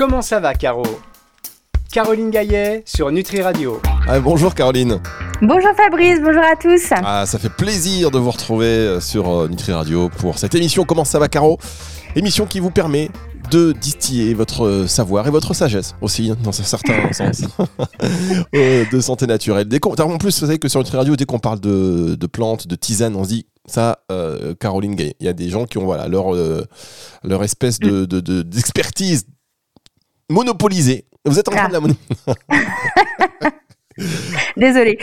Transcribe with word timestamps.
Comment 0.00 0.22
ça 0.22 0.40
va, 0.40 0.54
Caro? 0.54 0.82
Caroline 1.92 2.30
Gaillet 2.30 2.82
sur 2.86 3.12
Nutri 3.12 3.42
Radio. 3.42 3.82
Ah, 4.08 4.18
bonjour 4.18 4.54
Caroline. 4.54 4.98
Bonjour 5.42 5.72
Fabrice, 5.76 6.22
bonjour 6.22 6.42
à 6.42 6.56
tous. 6.56 6.94
Ah, 7.04 7.26
ça 7.26 7.38
fait 7.38 7.50
plaisir 7.50 8.10
de 8.10 8.18
vous 8.18 8.30
retrouver 8.30 8.64
euh, 8.64 9.00
sur 9.00 9.28
euh, 9.28 9.46
Nutri 9.46 9.74
Radio 9.74 10.08
pour 10.08 10.38
cette 10.38 10.54
émission 10.54 10.84
Comment 10.84 11.04
ça 11.04 11.18
va 11.18 11.28
Caro? 11.28 11.58
Émission 12.16 12.46
qui 12.46 12.60
vous 12.60 12.70
permet 12.70 13.10
de 13.50 13.72
distiller 13.72 14.32
votre 14.32 14.64
euh, 14.64 14.86
savoir 14.86 15.28
et 15.28 15.30
votre 15.30 15.52
sagesse 15.52 15.94
aussi, 16.00 16.30
hein, 16.30 16.36
dans 16.42 16.58
un 16.58 16.64
certain 16.64 17.12
sens, 17.12 17.42
de 18.54 19.00
santé 19.02 19.26
naturelle. 19.26 19.68
Dès 19.68 19.80
en 19.84 20.16
plus, 20.16 20.40
vous 20.40 20.46
savez 20.46 20.58
que 20.58 20.68
sur 20.68 20.80
Nutri 20.80 20.96
Radio, 20.96 21.14
dès 21.14 21.26
qu'on 21.26 21.40
parle 21.40 21.60
de, 21.60 22.16
plantes, 22.26 22.66
de 22.66 22.74
tisanes, 22.74 23.16
on 23.16 23.24
se 23.24 23.28
dit 23.28 23.46
ça, 23.66 23.98
Caroline 24.60 24.94
Gay. 24.94 25.14
Il 25.20 25.26
y 25.26 25.28
a 25.28 25.34
des 25.34 25.50
gens 25.50 25.66
qui 25.66 25.76
ont 25.76 25.84
voilà, 25.84 26.08
leur, 26.08 26.32
leur 27.22 27.44
espèce 27.44 27.78
de, 27.78 28.06
d'expertise 28.40 29.26
monopolisée 30.30 31.04
vous 31.24 31.38
êtes 31.38 31.48
en 31.48 31.52
train 31.52 31.68
de 31.68 31.74
la 31.74 31.80
Désolé. 34.56 34.98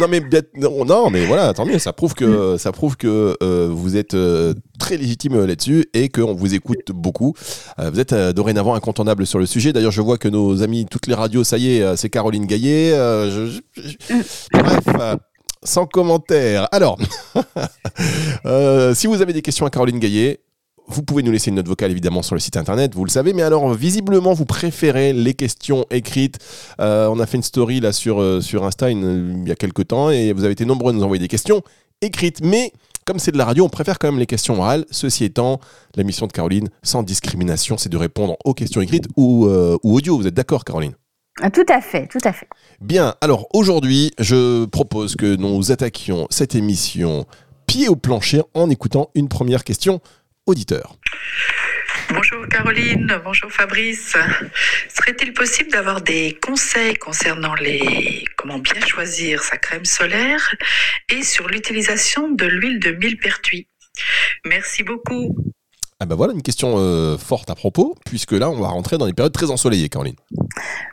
Non 0.00 0.08
mais, 0.08 0.22
non, 0.56 1.10
mais 1.10 1.26
voilà, 1.26 1.52
tant 1.52 1.66
mieux. 1.66 1.78
Ça 1.78 1.92
prouve 1.92 2.14
que, 2.14 2.56
ça 2.56 2.72
prouve 2.72 2.96
que 2.96 3.36
euh, 3.42 3.68
vous 3.70 3.96
êtes 3.96 4.14
euh, 4.14 4.54
très 4.78 4.96
légitime 4.96 5.44
là-dessus 5.44 5.84
et 5.92 6.08
qu'on 6.08 6.34
vous 6.34 6.54
écoute 6.54 6.92
beaucoup. 6.92 7.34
Euh, 7.78 7.90
vous 7.90 8.00
êtes 8.00 8.14
dorénavant 8.14 8.74
incontournable 8.74 9.26
sur 9.26 9.38
le 9.38 9.44
sujet. 9.44 9.74
D'ailleurs, 9.74 9.92
je 9.92 10.00
vois 10.00 10.16
que 10.16 10.28
nos 10.28 10.62
amis, 10.62 10.86
toutes 10.86 11.06
les 11.06 11.14
radios, 11.14 11.44
ça 11.44 11.58
y 11.58 11.76
est, 11.76 11.96
c'est 11.96 12.08
Caroline 12.08 12.46
Gaillet. 12.46 12.92
bref. 14.52 14.84
Sans 15.64 15.86
commentaire. 15.86 16.68
Alors, 16.70 16.98
si 18.94 19.06
vous 19.06 19.20
avez 19.20 19.32
des 19.34 19.42
questions 19.42 19.66
à 19.66 19.70
Caroline 19.70 19.98
Gaillet, 19.98 20.40
vous 20.88 21.02
pouvez 21.02 21.22
nous 21.22 21.32
laisser 21.32 21.50
une 21.50 21.56
note 21.56 21.68
vocale 21.68 21.90
évidemment 21.90 22.22
sur 22.22 22.34
le 22.34 22.40
site 22.40 22.56
internet, 22.56 22.94
vous 22.94 23.04
le 23.04 23.10
savez, 23.10 23.32
mais 23.32 23.42
alors 23.42 23.72
visiblement 23.74 24.32
vous 24.32 24.44
préférez 24.44 25.12
les 25.12 25.34
questions 25.34 25.84
écrites. 25.90 26.38
Euh, 26.80 27.08
on 27.08 27.20
a 27.20 27.26
fait 27.26 27.36
une 27.36 27.42
story 27.42 27.80
là 27.80 27.92
sur, 27.92 28.20
euh, 28.20 28.40
sur 28.40 28.64
Insta 28.64 28.90
il 28.90 29.46
y 29.46 29.52
a 29.52 29.54
quelques 29.54 29.88
temps 29.88 30.10
et 30.10 30.32
vous 30.32 30.44
avez 30.44 30.52
été 30.52 30.64
nombreux 30.64 30.92
à 30.92 30.94
nous 30.94 31.02
envoyer 31.02 31.20
des 31.20 31.28
questions 31.28 31.62
écrites, 32.00 32.40
mais 32.42 32.72
comme 33.04 33.18
c'est 33.18 33.32
de 33.32 33.38
la 33.38 33.46
radio, 33.46 33.64
on 33.64 33.70
préfère 33.70 33.98
quand 33.98 34.08
même 34.08 34.20
les 34.20 34.26
questions 34.26 34.58
orales. 34.58 34.84
Ceci 34.90 35.24
étant, 35.24 35.60
la 35.94 36.04
mission 36.04 36.26
de 36.26 36.32
Caroline, 36.32 36.68
sans 36.82 37.02
discrimination, 37.02 37.78
c'est 37.78 37.88
de 37.88 37.96
répondre 37.96 38.36
aux 38.44 38.52
questions 38.52 38.82
écrites 38.82 39.06
ou, 39.16 39.46
euh, 39.46 39.78
ou 39.82 39.96
audio. 39.96 40.18
Vous 40.18 40.26
êtes 40.26 40.34
d'accord 40.34 40.64
Caroline? 40.64 40.92
Tout 41.52 41.64
à 41.68 41.80
fait, 41.80 42.06
tout 42.08 42.18
à 42.24 42.32
fait. 42.32 42.48
Bien, 42.80 43.14
alors 43.20 43.46
aujourd'hui, 43.54 44.10
je 44.18 44.64
propose 44.66 45.16
que 45.16 45.36
nous 45.36 45.70
attaquions 45.70 46.26
cette 46.30 46.54
émission 46.54 47.26
pied 47.66 47.88
au 47.88 47.96
plancher 47.96 48.42
en 48.54 48.68
écoutant 48.70 49.10
une 49.14 49.28
première 49.28 49.62
question 49.62 50.00
Bonjour 52.10 52.48
Caroline, 52.48 53.20
bonjour 53.22 53.52
Fabrice. 53.52 54.16
Serait-il 54.88 55.34
possible 55.34 55.70
d'avoir 55.70 56.00
des 56.00 56.38
conseils 56.40 56.94
concernant 56.94 57.54
les 57.54 58.24
comment 58.36 58.58
bien 58.58 58.80
choisir 58.86 59.42
sa 59.42 59.58
crème 59.58 59.84
solaire 59.84 60.54
et 61.10 61.22
sur 61.22 61.48
l'utilisation 61.48 62.30
de 62.30 62.46
l'huile 62.46 62.80
de 62.80 62.92
millepertuis? 62.92 63.68
Merci 64.46 64.84
beaucoup. 64.84 65.36
Ah 66.00 66.06
ben 66.06 66.14
voilà 66.14 66.32
une 66.32 66.42
question 66.42 66.76
euh, 66.76 67.18
forte 67.18 67.50
à 67.50 67.56
propos, 67.56 67.96
puisque 68.06 68.30
là 68.30 68.48
on 68.50 68.60
va 68.60 68.68
rentrer 68.68 68.98
dans 68.98 69.06
des 69.06 69.12
périodes 69.12 69.32
très 69.32 69.50
ensoleillées, 69.50 69.88
Caroline. 69.88 70.14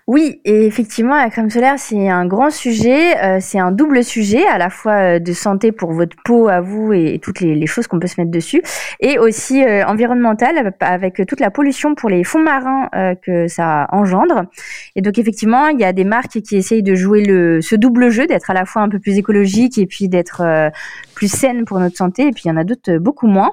Oui, 0.07 0.41
et 0.45 0.65
effectivement, 0.65 1.15
la 1.15 1.29
crème 1.29 1.51
solaire, 1.51 1.75
c'est 1.77 2.09
un 2.09 2.25
grand 2.25 2.49
sujet, 2.49 3.15
euh, 3.23 3.37
c'est 3.39 3.59
un 3.59 3.71
double 3.71 4.03
sujet, 4.03 4.43
à 4.47 4.57
la 4.57 4.71
fois 4.71 4.93
euh, 4.93 5.19
de 5.19 5.31
santé 5.31 5.71
pour 5.71 5.91
votre 5.91 6.15
peau 6.25 6.47
à 6.47 6.59
vous 6.59 6.91
et, 6.91 7.19
toutes 7.21 7.39
les, 7.39 7.67
choses 7.67 7.85
qu'on 7.85 7.99
peut 7.99 8.07
se 8.07 8.19
mettre 8.19 8.31
dessus, 8.31 8.63
et 8.99 9.19
aussi 9.19 9.63
environnemental 9.63 10.73
avec 10.79 11.21
toute 11.27 11.39
la 11.39 11.51
pollution 11.51 11.93
pour 11.93 12.09
les 12.09 12.23
fonds 12.23 12.41
marins 12.41 12.89
que 13.21 13.47
ça 13.47 13.87
engendre. 13.91 14.45
Et 14.95 15.01
donc 15.01 15.19
effectivement, 15.19 15.67
il 15.67 15.79
y 15.79 15.83
a 15.83 15.93
des 15.93 16.03
marques 16.03 16.41
qui 16.41 16.55
essayent 16.55 16.83
de 16.83 16.95
jouer 16.95 17.23
le, 17.23 17.61
ce 17.61 17.75
double 17.75 18.09
jeu, 18.09 18.25
d'être 18.25 18.49
à 18.49 18.53
la 18.55 18.65
fois 18.65 18.81
un 18.81 18.89
peu 18.89 18.99
plus 18.99 19.17
écologique 19.17 19.77
et 19.77 19.85
puis 19.85 20.07
d'être 20.07 20.43
plus 21.13 21.31
saine 21.31 21.65
pour 21.65 21.79
notre 21.79 21.97
santé, 21.97 22.27
et 22.27 22.31
puis 22.31 22.43
il 22.45 22.47
y 22.47 22.51
en 22.51 22.57
a 22.57 22.63
d'autres 22.63 22.97
beaucoup 22.97 23.27
moins. 23.27 23.51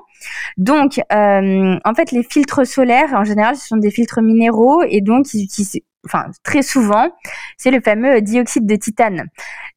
Donc, 0.56 1.00
euh, 1.12 1.78
en 1.84 1.94
fait, 1.94 2.12
les 2.12 2.22
filtres 2.22 2.66
solaires, 2.66 3.12
en 3.14 3.24
général, 3.24 3.56
ce 3.56 3.66
sont 3.66 3.76
des 3.76 3.90
filtres 3.90 4.20
minéraux 4.22 4.82
et 4.82 5.00
donc 5.00 5.32
ils 5.34 5.44
utilisent 5.44 5.80
enfin 6.04 6.26
très 6.42 6.62
souvent, 6.62 7.10
c'est 7.56 7.70
le 7.70 7.80
fameux 7.80 8.20
dioxyde 8.22 8.66
de 8.66 8.74
titane. 8.74 9.26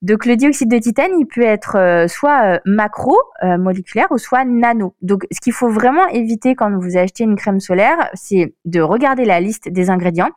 Donc 0.01 0.25
le 0.25 0.35
dioxyde 0.35 0.71
de 0.71 0.79
titane, 0.79 1.11
il 1.19 1.27
peut 1.27 1.43
être 1.43 1.77
euh, 1.77 2.07
soit 2.07 2.55
euh, 2.55 2.59
macro 2.65 3.15
moléculaire 3.43 4.07
ou 4.09 4.17
soit 4.17 4.43
nano. 4.43 4.95
Donc 5.03 5.27
ce 5.31 5.39
qu'il 5.39 5.53
faut 5.53 5.69
vraiment 5.69 6.07
éviter 6.07 6.55
quand 6.55 6.75
vous 6.79 6.97
achetez 6.97 7.25
une 7.25 7.35
crème 7.35 7.59
solaire, 7.59 8.09
c'est 8.15 8.55
de 8.65 8.81
regarder 8.81 9.23
la 9.23 9.39
liste 9.39 9.69
des 9.69 9.91
ingrédients 9.91 10.31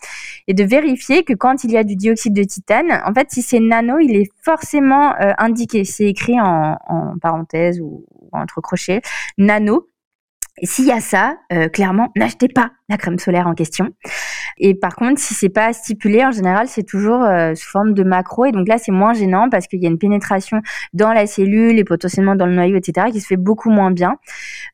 et 0.46 0.52
de 0.52 0.62
vérifier 0.62 1.24
que 1.24 1.32
quand 1.32 1.64
il 1.64 1.72
y 1.72 1.78
a 1.78 1.84
du 1.84 1.96
dioxyde 1.96 2.34
de 2.34 2.42
titane, 2.42 3.00
en 3.06 3.14
fait 3.14 3.28
si 3.30 3.40
c'est 3.40 3.60
nano, 3.60 3.98
il 3.98 4.14
est 4.14 4.30
forcément 4.42 5.14
indiqué, 5.38 5.84
c'est 5.84 6.04
écrit 6.04 6.38
en, 6.38 6.76
en 6.86 7.18
parenthèse 7.18 7.80
ou, 7.80 8.04
ou 8.10 8.28
entre 8.32 8.60
crochets, 8.60 9.00
nano 9.38 9.88
s'il 10.62 10.86
y 10.86 10.92
a 10.92 11.00
ça, 11.00 11.36
euh, 11.52 11.68
clairement, 11.68 12.10
n'achetez 12.16 12.48
pas 12.48 12.70
la 12.88 12.96
crème 12.96 13.18
solaire 13.18 13.46
en 13.46 13.54
question. 13.54 13.90
Et 14.58 14.74
par 14.74 14.96
contre, 14.96 15.20
si 15.20 15.34
c'est 15.34 15.48
pas 15.48 15.72
stipulé, 15.72 16.24
en 16.24 16.30
général, 16.30 16.68
c'est 16.68 16.82
toujours 16.82 17.22
euh, 17.22 17.54
sous 17.54 17.68
forme 17.68 17.92
de 17.94 18.02
macro. 18.02 18.46
Et 18.46 18.52
donc 18.52 18.66
là, 18.66 18.78
c'est 18.78 18.92
moins 18.92 19.12
gênant 19.12 19.48
parce 19.50 19.66
qu'il 19.66 19.82
y 19.82 19.86
a 19.86 19.90
une 19.90 19.98
pénétration 19.98 20.60
dans 20.92 21.12
la 21.12 21.26
cellule 21.26 21.78
et 21.78 21.84
potentiellement 21.84 22.34
dans 22.34 22.46
le 22.46 22.54
noyau, 22.54 22.76
etc., 22.76 23.08
qui 23.12 23.20
se 23.20 23.26
fait 23.26 23.36
beaucoup 23.36 23.70
moins 23.70 23.90
bien. 23.90 24.16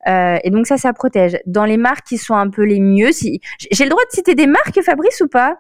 Euh, 0.09 0.39
et 0.43 0.51
donc 0.51 0.67
ça, 0.67 0.77
ça 0.77 0.93
protège. 0.93 1.37
Dans 1.47 1.65
les 1.65 1.77
marques 1.77 2.07
qui 2.07 2.19
sont 2.19 2.35
un 2.35 2.49
peu 2.49 2.65
les 2.65 2.81
mieux, 2.81 3.13
si 3.13 3.41
j'ai 3.71 3.85
le 3.85 3.91
droit 3.91 4.03
de 4.11 4.15
citer 4.15 4.35
des 4.35 4.47
marques, 4.47 4.81
Fabrice, 4.83 5.21
ou 5.21 5.29
pas? 5.29 5.59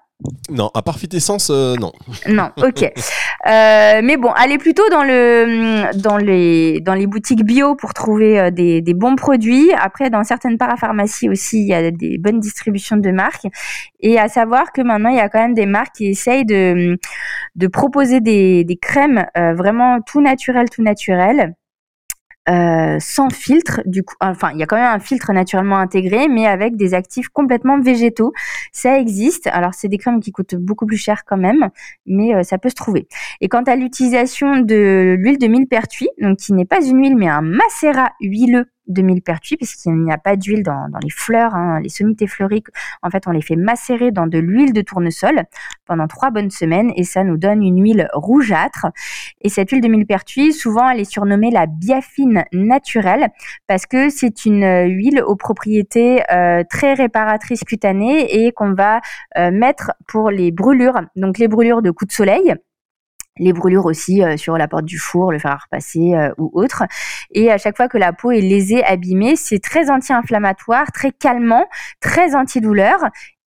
Non, 0.50 0.70
à 0.74 0.82
part 0.82 0.98
Essence, 1.12 1.50
euh, 1.50 1.74
non. 1.76 1.92
Non, 2.28 2.50
ok. 2.56 2.82
Euh, 2.82 4.00
mais 4.02 4.16
bon, 4.16 4.30
allez 4.30 4.58
plutôt 4.58 4.88
dans, 4.90 5.02
le, 5.02 5.92
dans, 5.98 6.16
les, 6.16 6.80
dans 6.80 6.94
les 6.94 7.06
boutiques 7.06 7.44
bio 7.44 7.74
pour 7.74 7.94
trouver 7.94 8.38
euh, 8.38 8.50
des, 8.50 8.82
bons 8.94 9.16
produits. 9.16 9.72
Après, 9.72 10.10
dans 10.10 10.22
certaines 10.22 10.56
parapharmacies 10.56 11.28
aussi, 11.28 11.60
il 11.60 11.66
y 11.66 11.74
a 11.74 11.90
des 11.90 12.18
bonnes 12.18 12.40
distributions 12.40 12.96
de 12.96 13.10
marques. 13.10 13.46
Et 14.00 14.18
à 14.18 14.28
savoir 14.28 14.72
que 14.72 14.82
maintenant, 14.82 15.10
il 15.10 15.16
y 15.16 15.20
a 15.20 15.28
quand 15.28 15.40
même 15.40 15.54
des 15.54 15.66
marques 15.66 15.96
qui 15.96 16.06
essayent 16.06 16.46
de, 16.46 16.98
de 17.56 17.66
proposer 17.66 18.20
des, 18.20 18.78
crèmes 18.80 19.26
vraiment 19.34 20.00
tout 20.00 20.20
naturel, 20.20 20.68
tout 20.70 20.82
naturel 20.82 21.54
euh, 22.48 22.98
sans 23.00 23.30
filtre, 23.30 23.80
du 23.86 24.02
coup, 24.02 24.14
enfin, 24.20 24.50
il 24.52 24.60
y 24.60 24.62
a 24.62 24.66
quand 24.66 24.76
même 24.76 24.92
un 24.92 24.98
filtre 24.98 25.32
naturellement 25.32 25.78
intégré, 25.78 26.28
mais 26.28 26.46
avec 26.46 26.76
des 26.76 26.92
actifs 26.94 27.28
complètement 27.28 27.80
végétaux. 27.80 28.32
Ça 28.72 28.98
existe. 28.98 29.46
Alors, 29.46 29.74
c'est 29.74 29.88
des 29.88 29.98
crèmes 29.98 30.20
qui 30.20 30.32
coûtent 30.32 30.54
beaucoup 30.54 30.86
plus 30.86 30.98
cher 30.98 31.24
quand 31.24 31.38
même, 31.38 31.70
mais 32.06 32.34
euh, 32.34 32.42
ça 32.42 32.58
peut 32.58 32.68
se 32.68 32.74
trouver. 32.74 33.08
Et 33.40 33.48
quant 33.48 33.62
à 33.62 33.76
l'utilisation 33.76 34.60
de 34.60 35.16
l'huile 35.18 35.38
de 35.38 35.46
millepertuis, 35.46 36.08
donc 36.20 36.38
qui 36.38 36.52
n'est 36.52 36.66
pas 36.66 36.84
une 36.84 36.98
huile, 36.98 37.16
mais 37.16 37.28
un 37.28 37.42
macérat 37.42 38.12
huileux 38.20 38.66
de 38.86 39.02
millepertuis, 39.02 39.56
puisqu'il 39.56 39.94
n'y 39.94 40.12
a 40.12 40.18
pas 40.18 40.36
d'huile 40.36 40.62
dans, 40.62 40.88
les 41.02 41.10
fleurs, 41.10 41.54
hein, 41.54 41.80
les 41.80 41.88
sommités 41.88 42.26
fleuries. 42.26 42.64
En 43.02 43.10
fait, 43.10 43.26
on 43.26 43.30
les 43.30 43.42
fait 43.42 43.56
macérer 43.56 44.10
dans 44.10 44.26
de 44.26 44.38
l'huile 44.38 44.72
de 44.72 44.80
tournesol 44.80 45.44
pendant 45.86 46.06
trois 46.06 46.30
bonnes 46.30 46.50
semaines 46.50 46.92
et 46.96 47.04
ça 47.04 47.24
nous 47.24 47.36
donne 47.36 47.62
une 47.62 47.82
huile 47.82 48.08
rougeâtre. 48.12 48.86
Et 49.40 49.48
cette 49.48 49.70
huile 49.70 49.80
de 49.80 49.88
millepertuis, 49.88 50.52
souvent, 50.52 50.88
elle 50.88 51.00
est 51.00 51.10
surnommée 51.10 51.50
la 51.50 51.66
biafine 51.66 52.44
naturelle 52.52 53.28
parce 53.66 53.86
que 53.86 54.08
c'est 54.10 54.44
une 54.44 54.64
huile 54.88 55.22
aux 55.22 55.36
propriétés 55.36 56.22
euh, 56.32 56.62
très 56.68 56.94
réparatrices 56.94 57.64
cutanées 57.64 58.44
et 58.44 58.52
qu'on 58.52 58.74
va 58.74 59.00
euh, 59.36 59.50
mettre 59.50 59.92
pour 60.08 60.30
les 60.30 60.50
brûlures, 60.50 61.00
donc 61.16 61.38
les 61.38 61.48
brûlures 61.48 61.82
de 61.82 61.90
coups 61.90 62.08
de 62.08 62.14
soleil 62.14 62.54
les 63.38 63.52
brûlures 63.52 63.86
aussi 63.86 64.22
euh, 64.22 64.36
sur 64.36 64.56
la 64.56 64.68
porte 64.68 64.84
du 64.84 64.98
four, 64.98 65.32
le 65.32 65.38
fer 65.38 65.52
à 65.52 65.56
repasser 65.56 66.14
euh, 66.14 66.30
ou 66.38 66.50
autre. 66.54 66.84
Et 67.32 67.50
à 67.50 67.58
chaque 67.58 67.76
fois 67.76 67.88
que 67.88 67.98
la 67.98 68.12
peau 68.12 68.30
est 68.30 68.40
lésée, 68.40 68.84
abîmée, 68.84 69.36
c'est 69.36 69.58
très 69.58 69.90
anti-inflammatoire, 69.90 70.92
très 70.92 71.10
calmant, 71.10 71.66
très 72.00 72.34
antidouleur 72.34 72.98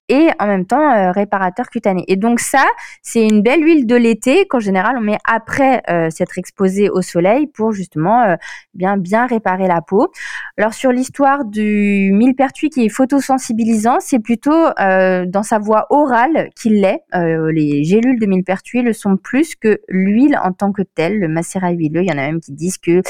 et 0.08 0.28
en 0.38 0.46
même 0.46 0.66
temps 0.66 0.92
euh, 0.92 1.10
réparateur 1.10 1.68
cutané. 1.68 2.04
Et 2.08 2.16
donc 2.16 2.40
ça, 2.40 2.64
c'est 3.02 3.26
une 3.26 3.42
belle 3.42 3.62
huile 3.62 3.86
de 3.86 3.96
l'été 3.96 4.46
qu'en 4.46 4.60
général 4.60 4.96
on 4.98 5.00
met 5.00 5.18
après 5.24 5.82
euh, 5.90 6.10
s'être 6.10 6.38
exposé 6.38 6.88
au 6.90 7.02
soleil 7.02 7.46
pour 7.46 7.72
justement 7.72 8.22
euh, 8.22 8.36
bien 8.74 8.96
bien 8.96 9.26
réparer 9.26 9.66
la 9.66 9.80
peau. 9.80 10.12
Alors 10.58 10.74
sur 10.74 10.92
l'histoire 10.92 11.44
du 11.44 12.10
millepertuis 12.12 12.70
qui 12.70 12.84
est 12.84 12.88
photosensibilisant, 12.88 13.98
c'est 14.00 14.18
plutôt 14.18 14.66
dans 14.76 15.42
sa 15.42 15.58
voie 15.58 15.86
orale 15.90 16.50
qu'il 16.56 16.80
l'est. 16.80 17.00
les 17.12 17.84
gélules 17.84 18.18
de 18.18 18.26
millepertuis 18.26 18.82
le 18.82 18.92
sont 18.92 19.16
plus 19.16 19.54
que 19.54 19.80
l'huile 19.88 20.38
en 20.42 20.52
tant 20.52 20.72
que 20.72 20.82
telle, 20.82 21.18
le 21.18 21.28
macérat 21.28 21.70
huileux. 21.70 22.02
Il 22.02 22.08
y 22.08 22.12
en 22.12 22.18
a 22.18 22.26
même 22.26 22.40
qui 22.40 22.52
disent 22.52 22.78
que 22.78 23.02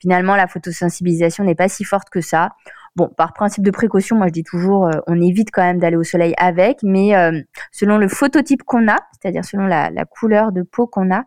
finalement 0.00 0.36
la 0.36 0.46
photosensibilisation 0.46 1.44
n'est 1.44 1.54
pas 1.54 1.68
si 1.68 1.84
forte 1.84 2.10
que 2.10 2.20
ça. 2.20 2.50
Bon, 2.96 3.08
par 3.08 3.32
principe 3.32 3.64
de 3.64 3.72
précaution, 3.72 4.16
moi 4.16 4.28
je 4.28 4.32
dis 4.32 4.44
toujours, 4.44 4.86
euh, 4.86 5.00
on 5.08 5.20
évite 5.20 5.50
quand 5.52 5.62
même 5.62 5.78
d'aller 5.78 5.96
au 5.96 6.04
soleil 6.04 6.32
avec, 6.36 6.78
mais 6.84 7.16
euh, 7.16 7.40
selon 7.72 7.98
le 7.98 8.06
phototype 8.06 8.62
qu'on 8.62 8.86
a, 8.86 8.98
c'est-à-dire 9.12 9.44
selon 9.44 9.66
la, 9.66 9.90
couleur 10.04 10.52
de 10.52 10.62
peau 10.62 10.86
qu'on 10.86 11.12
a, 11.12 11.24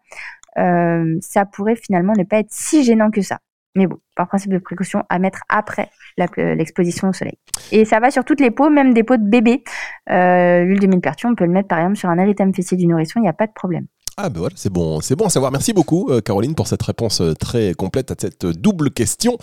euh, 0.57 1.17
ça 1.19 1.45
pourrait 1.45 1.75
finalement 1.75 2.13
ne 2.17 2.23
pas 2.23 2.37
être 2.37 2.51
si 2.51 2.85
gênant 2.85 3.11
que 3.11 3.21
ça. 3.21 3.39
Mais 3.75 3.85
bon, 3.85 3.97
par 4.15 4.27
principe 4.27 4.53
de 4.53 4.59
précaution, 4.59 5.03
à 5.09 5.19
mettre 5.19 5.41
après 5.49 5.89
l'exposition 6.17 7.09
au 7.09 7.13
soleil. 7.13 7.37
Et 7.71 7.85
ça 7.85 7.99
va 7.99 8.11
sur 8.11 8.23
toutes 8.23 8.39
les 8.39 8.49
peaux, 8.49 8.69
même 8.69 8.93
des 8.93 9.03
peaux 9.03 9.17
de 9.17 9.29
bébé. 9.29 9.63
L'huile 10.07 10.79
de 10.79 10.87
millepertuis, 10.87 11.27
on 11.27 11.35
peut 11.35 11.45
le 11.45 11.51
mettre 11.51 11.67
par 11.67 11.79
exemple 11.79 11.97
sur 11.97 12.09
un 12.09 12.17
érythème 12.17 12.55
fessier 12.55 12.77
du 12.77 12.87
nourrisson, 12.87 13.19
il 13.19 13.23
n'y 13.23 13.29
a 13.29 13.33
pas 13.33 13.45
de 13.45 13.51
problème. 13.53 13.85
Ah 14.19 14.29
ben 14.29 14.39
voilà, 14.39 14.55
c'est 14.57 14.71
bon, 14.71 14.99
c'est 14.99 15.15
bon 15.15 15.27
à 15.27 15.29
savoir. 15.29 15.51
Merci 15.51 15.73
beaucoup 15.73 16.09
Caroline 16.25 16.55
pour 16.55 16.65
cette 16.65 16.81
réponse 16.81 17.21
très 17.39 17.75
complète 17.75 18.09
à 18.09 18.15
cette 18.17 18.47
double 18.47 18.89
question. 18.89 19.37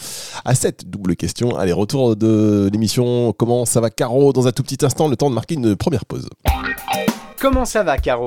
À 0.45 0.57
cette 0.57 0.91
double 0.91 1.15
question. 1.15 1.57
Allez, 1.57 1.71
retour 1.71 2.17
de 2.17 2.69
l'émission. 2.73 3.33
Comment 3.33 3.67
ça 3.67 3.81
va 3.81 3.91
Caro? 3.91 4.33
Dans 4.33 4.49
un 4.49 4.51
tout 4.51 4.65
petit 4.65 4.85
instant, 4.85 5.07
le 5.07 5.15
temps 5.15 5.31
de 5.31 5.35
marquer 5.37 5.55
une 5.55 5.77
première 5.77 6.05
pause. 6.05 6.29
Comment 7.41 7.65
ça 7.65 7.85
va 7.85 7.99
Caro? 7.99 8.27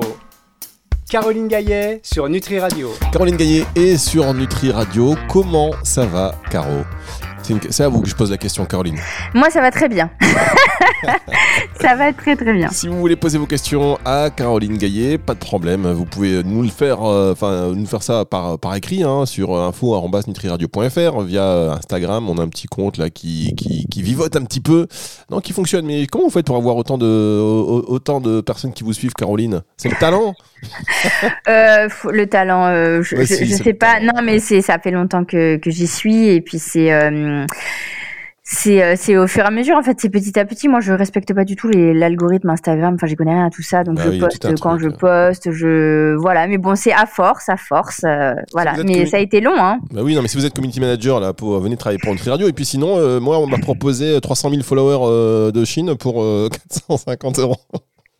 Caroline 1.10 1.48
Gaillet 1.48 2.00
sur 2.02 2.30
Nutri 2.30 2.58
Radio. 2.58 2.92
Caroline 3.12 3.36
Gaillet 3.36 3.66
est 3.74 3.98
sur 3.98 4.32
Nutri 4.32 4.70
Radio. 4.70 5.16
Comment 5.28 5.72
ça 5.82 6.06
va, 6.06 6.34
Caro? 6.50 6.82
C'est 7.70 7.84
à 7.84 7.88
vous 7.88 8.00
que 8.00 8.08
je 8.08 8.14
pose 8.14 8.30
la 8.30 8.36
question, 8.36 8.64
Caroline. 8.64 8.98
Moi, 9.34 9.50
ça 9.50 9.60
va 9.60 9.70
très 9.70 9.88
bien. 9.88 10.10
ça 11.80 11.94
va 11.94 12.12
très 12.12 12.36
très 12.36 12.52
bien. 12.52 12.68
Si 12.70 12.88
vous 12.88 12.98
voulez 12.98 13.16
poser 13.16 13.38
vos 13.38 13.46
questions 13.46 13.98
à 14.04 14.30
Caroline 14.30 14.76
Gaillet, 14.76 15.18
pas 15.18 15.34
de 15.34 15.38
problème. 15.38 15.90
Vous 15.92 16.04
pouvez 16.04 16.42
nous 16.42 16.62
le 16.62 16.68
faire, 16.68 17.02
euh, 17.02 17.32
enfin 17.32 17.72
nous 17.74 17.86
faire 17.86 18.02
ça 18.02 18.24
par, 18.24 18.58
par 18.58 18.74
écrit 18.74 19.02
hein, 19.02 19.26
sur 19.26 19.56
info@nutriradio.fr 19.56 21.20
via 21.22 21.72
Instagram. 21.72 22.28
On 22.28 22.38
a 22.38 22.42
un 22.42 22.48
petit 22.48 22.66
compte 22.66 22.98
là 22.98 23.10
qui, 23.10 23.54
qui, 23.56 23.86
qui, 23.86 24.02
vivote 24.02 24.36
un 24.36 24.44
petit 24.44 24.60
peu, 24.60 24.86
non, 25.30 25.40
qui 25.40 25.52
fonctionne. 25.52 25.86
Mais 25.86 26.06
comment 26.06 26.24
vous 26.24 26.30
faites 26.30 26.46
pour 26.46 26.56
avoir 26.56 26.76
autant 26.76 26.98
de 26.98 27.06
autant 27.06 28.20
de 28.20 28.40
personnes 28.40 28.72
qui 28.72 28.84
vous 28.84 28.92
suivent, 28.92 29.14
Caroline? 29.14 29.62
C'est 29.76 29.88
le 29.88 29.96
talent? 29.96 30.34
euh, 31.48 31.88
le 32.10 32.26
talent, 32.26 32.66
euh, 32.66 33.02
je, 33.02 33.16
je, 33.16 33.24
sais 33.24 33.74
pas. 33.74 34.00
Non, 34.00 34.22
mais 34.22 34.38
c'est 34.40 34.60
ça 34.60 34.78
fait 34.78 34.90
longtemps 34.90 35.24
que, 35.24 35.56
que 35.56 35.70
j'y 35.70 35.86
suis 35.86 36.28
et 36.28 36.40
puis 36.40 36.58
c'est 36.58 36.92
c'est 38.50 38.82
euh, 38.82 38.94
c'est 38.96 39.14
au 39.18 39.26
fur 39.26 39.44
et 39.44 39.46
à 39.46 39.50
mesure 39.50 39.76
en 39.76 39.82
fait. 39.82 39.98
C'est 40.00 40.08
petit 40.08 40.38
à 40.38 40.46
petit. 40.46 40.68
Moi 40.68 40.80
je 40.80 40.92
respecte 40.92 41.34
pas 41.34 41.44
du 41.44 41.54
tout 41.54 41.68
l'algorithme 41.68 42.48
Instagram. 42.48 42.94
Enfin 42.94 43.06
j'y 43.06 43.14
connais 43.14 43.34
rien 43.34 43.46
à 43.46 43.50
tout 43.50 43.62
ça. 43.62 43.84
Donc 43.84 43.96
bah 43.96 44.04
je 44.10 44.18
poste 44.18 44.60
quand 44.60 44.78
je 44.78 44.88
poste 44.88 45.50
je 45.52 46.14
voilà. 46.16 46.46
Mais 46.46 46.56
bon 46.56 46.74
c'est 46.74 46.92
à 46.92 47.04
force 47.04 47.50
à 47.50 47.58
force 47.58 48.06
voilà. 48.52 48.74
Mais 48.84 49.04
ça 49.04 49.18
a 49.18 49.20
été 49.20 49.42
long 49.42 49.52
hein. 49.54 49.80
Bah 49.90 50.00
oui 50.02 50.14
non 50.14 50.22
mais 50.22 50.28
si 50.28 50.38
vous 50.38 50.46
êtes 50.46 50.54
community 50.54 50.80
manager 50.80 51.20
là 51.20 51.34
pour 51.34 51.60
venir 51.60 51.76
travailler 51.76 52.00
pour 52.02 52.12
Nutri 52.12 52.30
Radio. 52.30 52.48
Et 52.48 52.54
puis 52.54 52.64
sinon 52.64 53.20
moi 53.20 53.38
on 53.38 53.46
m'a 53.46 53.58
proposé 53.58 54.18
300 54.18 54.50
000 54.50 54.62
followers 54.62 55.52
de 55.52 55.64
Chine 55.66 55.94
pour 55.96 56.14
450 56.88 57.40
euros 57.40 57.56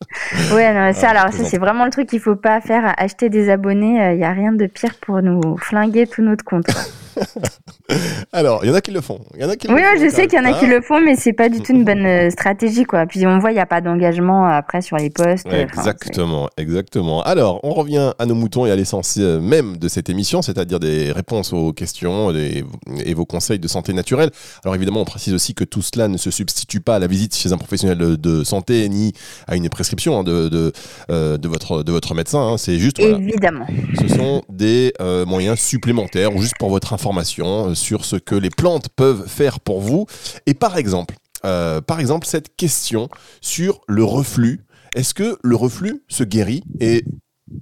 Ouais, 0.54 0.72
non, 0.72 0.92
ça, 0.92 1.08
ah, 1.08 1.20
alors 1.20 1.32
ça, 1.32 1.44
c'est 1.44 1.58
vraiment 1.58 1.84
le 1.84 1.90
truc 1.90 2.08
qu'il 2.08 2.20
faut 2.20 2.36
pas 2.36 2.60
faire. 2.60 2.94
Acheter 2.96 3.28
des 3.28 3.50
abonnés, 3.50 4.12
il 4.12 4.18
n'y 4.18 4.24
a 4.24 4.32
rien 4.32 4.52
de 4.52 4.66
pire 4.66 4.94
pour 5.00 5.20
nous 5.22 5.56
flinguer 5.58 6.06
tout 6.06 6.22
notre 6.22 6.44
compte. 6.44 6.66
Alors, 8.32 8.60
il 8.64 8.68
y 8.68 8.70
en 8.70 8.74
a 8.74 8.80
qui 8.80 8.90
le 8.90 9.00
font. 9.00 9.20
Y 9.36 9.44
en 9.44 9.48
a 9.48 9.56
qui 9.56 9.66
oui, 9.68 9.80
je 9.98 10.08
sais 10.08 10.26
qu'il 10.26 10.38
y 10.38 10.42
en 10.42 10.44
a 10.44 10.52
qui 10.52 10.66
le 10.66 10.80
font, 10.80 11.00
mais 11.00 11.16
c'est 11.16 11.32
pas 11.32 11.48
du 11.48 11.60
tout 11.60 11.72
une 11.72 11.84
bonne 11.84 12.06
euh, 12.06 12.30
stratégie, 12.30 12.84
quoi. 12.84 13.06
Puis 13.06 13.26
on 13.26 13.38
voit, 13.38 13.50
il 13.50 13.54
n'y 13.54 13.60
a 13.60 13.66
pas 13.66 13.80
d'engagement 13.80 14.46
après 14.46 14.82
sur 14.82 14.96
les 14.96 15.10
postes. 15.10 15.46
exactement, 15.50 16.48
exactement. 16.56 17.22
Alors, 17.22 17.60
on 17.64 17.72
revient 17.72 18.12
à 18.18 18.26
nos 18.26 18.34
moutons 18.34 18.66
et 18.66 18.70
à 18.70 18.76
l'essence 18.76 19.16
euh, 19.18 19.40
même 19.40 19.78
de 19.78 19.88
cette 19.88 20.10
émission, 20.10 20.42
c'est-à-dire 20.42 20.78
des 20.78 21.12
réponses 21.12 21.52
aux 21.52 21.72
questions 21.72 22.30
et 22.30 23.14
vos 23.14 23.24
conseils 23.24 23.58
de 23.58 23.68
santé 23.68 23.92
naturelle. 23.92 24.30
Alors 24.64 24.74
évidemment, 24.74 25.00
on 25.00 25.04
précise 25.04 25.34
aussi 25.34 25.54
que 25.54 25.64
tout 25.64 25.82
cela 25.82 26.08
ne 26.08 26.16
se 26.16 26.30
substitue 26.30 26.80
pas 26.80 26.96
à 26.96 26.98
la 26.98 27.06
visite 27.06 27.34
chez 27.34 27.52
un 27.52 27.58
professionnel 27.58 27.98
de 27.98 28.44
santé 28.44 28.88
ni 28.88 29.12
à 29.46 29.56
une 29.56 29.68
prescription 29.68 29.87
hein, 30.14 30.24
de, 30.24 30.48
de, 30.48 30.72
euh, 31.10 31.38
de, 31.38 31.48
votre, 31.48 31.82
de 31.82 31.92
votre 31.92 32.14
médecin. 32.14 32.40
Hein. 32.40 32.58
C'est 32.58 32.78
juste. 32.78 32.98
Évidemment. 32.98 33.66
ce 34.00 34.08
sont 34.08 34.42
des 34.48 34.92
moyens 35.26 35.58
supplémentaires, 35.58 36.36
juste 36.38 36.54
pour 36.58 36.70
votre 36.70 36.92
information 36.92 37.74
sur 37.74 38.04
ce 38.04 38.16
que 38.16 38.34
les 38.34 38.50
plantes 38.50 38.88
peuvent 38.94 39.26
faire 39.26 39.60
pour 39.60 39.80
vous. 39.80 40.06
Et 40.46 40.54
par 40.54 40.76
exemple, 40.76 41.14
euh, 41.44 41.80
par 41.80 42.00
exemple 42.00 42.26
cette 42.26 42.56
question 42.56 43.08
sur 43.40 43.80
le 43.86 44.04
reflux. 44.04 44.64
Est-ce 44.94 45.14
que 45.14 45.38
le 45.42 45.56
reflux 45.56 46.02
se 46.08 46.24
guérit 46.24 46.64
et 46.80 47.04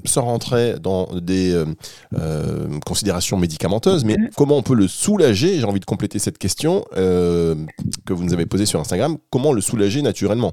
sans 0.05 0.23
rentrer 0.23 0.79
dans 0.81 1.09
des 1.21 1.53
euh, 1.53 1.65
euh, 2.15 2.81
considérations 2.85 3.37
médicamenteuses, 3.37 4.05
mais 4.05 4.15
mm-hmm. 4.15 4.35
comment 4.37 4.57
on 4.57 4.63
peut 4.63 4.75
le 4.75 4.89
soulager? 4.89 5.59
J'ai 5.59 5.65
envie 5.65 5.81
de 5.81 5.85
compléter 5.85 6.19
cette 6.19 6.39
question 6.39 6.85
que 6.93 8.13
vous 8.13 8.25
nous 8.25 8.33
avez 8.33 8.47
posée 8.47 8.67
sur 8.67 8.81
Instagram. 8.81 9.19
Comment 9.31 9.53
le 9.53 9.61
soulager 9.61 10.03
naturellement? 10.03 10.53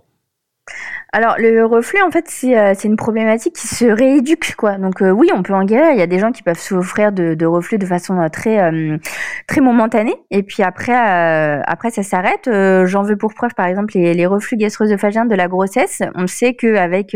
Alors 1.13 1.36
le 1.38 1.63
reflux 1.63 2.01
en 2.01 2.10
fait 2.10 2.25
c'est 2.27 2.57
euh, 2.57 2.74
une 2.83 2.95
problématique 2.95 3.54
qui 3.56 3.68
se 3.68 3.86
rééduque 3.86 4.56
quoi. 4.56 4.80
Donc 4.80 5.00
euh, 5.04 5.12
oui 5.12 5.30
on 5.31 5.44
peut 5.44 5.54
en 5.54 5.63
guérir. 5.63 5.92
Il 5.92 6.00
y 6.00 6.01
a 6.01 6.07
des 6.07 6.18
gens 6.18 6.31
qui 6.31 6.42
peuvent 6.42 6.60
souffrir 6.60 7.12
de, 7.12 7.36
de 7.36 7.45
reflux 7.45 7.77
de 7.77 7.86
façon 7.86 8.19
euh, 8.19 8.30
très 8.30 8.57
très 9.48 9.62
momentanée 9.62 10.15
et 10.31 10.42
puis 10.42 10.63
après 10.63 10.95
après 10.95 11.92
ça 11.92 12.01
s'arrête. 12.01 12.50
J'en 12.86 13.04
veux 13.04 13.15
pour 13.15 13.36
preuve 13.36 13.54
par 13.54 13.68
exemple 13.68 13.94
les, 13.95 14.15
les 14.15 14.25
reflux 14.25 14.57
gastro-œsophagiens 14.57 15.25
de 15.25 15.36
la 15.36 15.48
grossesse. 15.48 16.01
On 16.15 16.25
sait 16.25 16.56
que 16.56 16.77
avec 16.77 17.15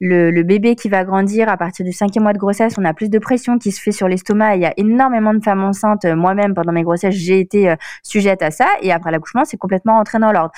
le, 0.00 0.30
le, 0.30 0.42
bébé 0.44 0.76
qui 0.76 0.88
va 0.88 1.02
grandir 1.02 1.48
à 1.48 1.56
partir 1.56 1.84
du 1.84 1.92
cinquième 1.92 2.22
mois 2.22 2.32
de 2.34 2.38
grossesse, 2.38 2.74
on 2.78 2.84
a 2.84 2.94
plus 2.94 3.10
de 3.10 3.18
pression 3.18 3.58
qui 3.58 3.72
se 3.72 3.82
fait 3.82 3.92
sur 3.92 4.06
l'estomac. 4.06 4.54
Il 4.54 4.62
y 4.62 4.66
a 4.66 4.74
énormément 4.76 5.34
de 5.34 5.42
femmes 5.42 5.64
enceintes. 5.64 6.04
Moi-même 6.04 6.54
pendant 6.54 6.72
mes 6.72 6.84
grossesses 6.84 7.14
j'ai 7.16 7.40
été 7.40 7.74
sujette 8.04 8.42
à 8.42 8.52
ça 8.52 8.66
et 8.82 8.92
après 8.92 9.10
l'accouchement 9.10 9.44
c'est 9.44 9.56
complètement 9.56 9.94
rentré 9.94 10.20
dans 10.20 10.30
l'ordre. 10.30 10.52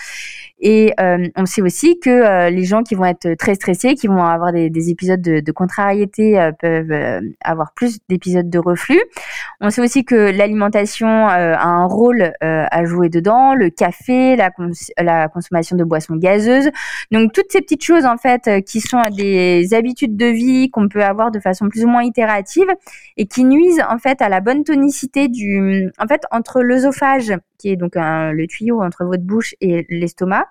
Et 0.66 0.94
on 1.36 1.46
sait 1.46 1.62
aussi 1.62 2.00
que 2.00 2.48
les 2.48 2.64
gens 2.64 2.82
qui 2.82 2.94
vont 2.94 3.04
être 3.04 3.34
très 3.34 3.54
stressés, 3.54 3.94
qui 3.94 4.06
vont 4.06 4.24
avoir 4.24 4.52
des, 4.52 4.90
épisodes 4.90 5.20
de, 5.20 5.52
contrariété, 5.52 6.40
euh, 6.40 6.52
peuvent 6.52 6.90
euh, 6.90 7.20
avoir 7.42 7.72
plus 7.74 7.98
d'épisodes 8.08 8.48
de 8.48 8.58
reflux. 8.58 9.00
On 9.60 9.70
sait 9.70 9.82
aussi 9.82 10.04
que 10.04 10.14
l'alimentation 10.14 11.08
euh, 11.08 11.54
a 11.54 11.66
un 11.66 11.86
rôle 11.86 12.32
à 12.40 12.84
jouer 12.84 13.08
dedans, 13.08 13.54
le 13.54 13.70
café, 13.70 14.36
la, 14.36 14.50
la 14.98 15.28
consommation 15.28 15.76
de 15.76 15.84
boissons 15.84 16.16
gazeuses. 16.16 16.70
Donc 17.10 17.32
toutes 17.32 17.50
ces 17.50 17.60
petites 17.60 17.84
choses 17.84 18.06
en 18.06 18.16
fait 18.16 18.64
qui 18.64 18.80
sont 18.80 19.00
des 19.10 19.74
habitudes 19.74 20.16
de 20.16 20.26
vie 20.26 20.70
qu'on 20.70 20.88
peut 20.88 21.04
avoir 21.04 21.30
de 21.30 21.40
façon 21.40 21.68
plus 21.68 21.84
ou 21.84 21.88
moins 21.88 22.02
itérative 22.02 22.66
et 23.16 23.26
qui 23.26 23.44
nuisent 23.44 23.82
en 23.88 23.98
fait 23.98 24.22
à 24.22 24.28
la 24.28 24.40
bonne 24.40 24.64
tonicité 24.64 25.28
du 25.28 25.90
en 25.98 26.06
fait 26.06 26.22
entre 26.30 26.62
l'œsophage 26.62 27.32
qui 27.58 27.70
est 27.70 27.76
donc 27.76 27.92
le 27.96 28.46
tuyau 28.46 28.82
entre 28.82 29.04
votre 29.04 29.22
bouche 29.22 29.54
et 29.60 29.86
l'estomac 29.88 30.46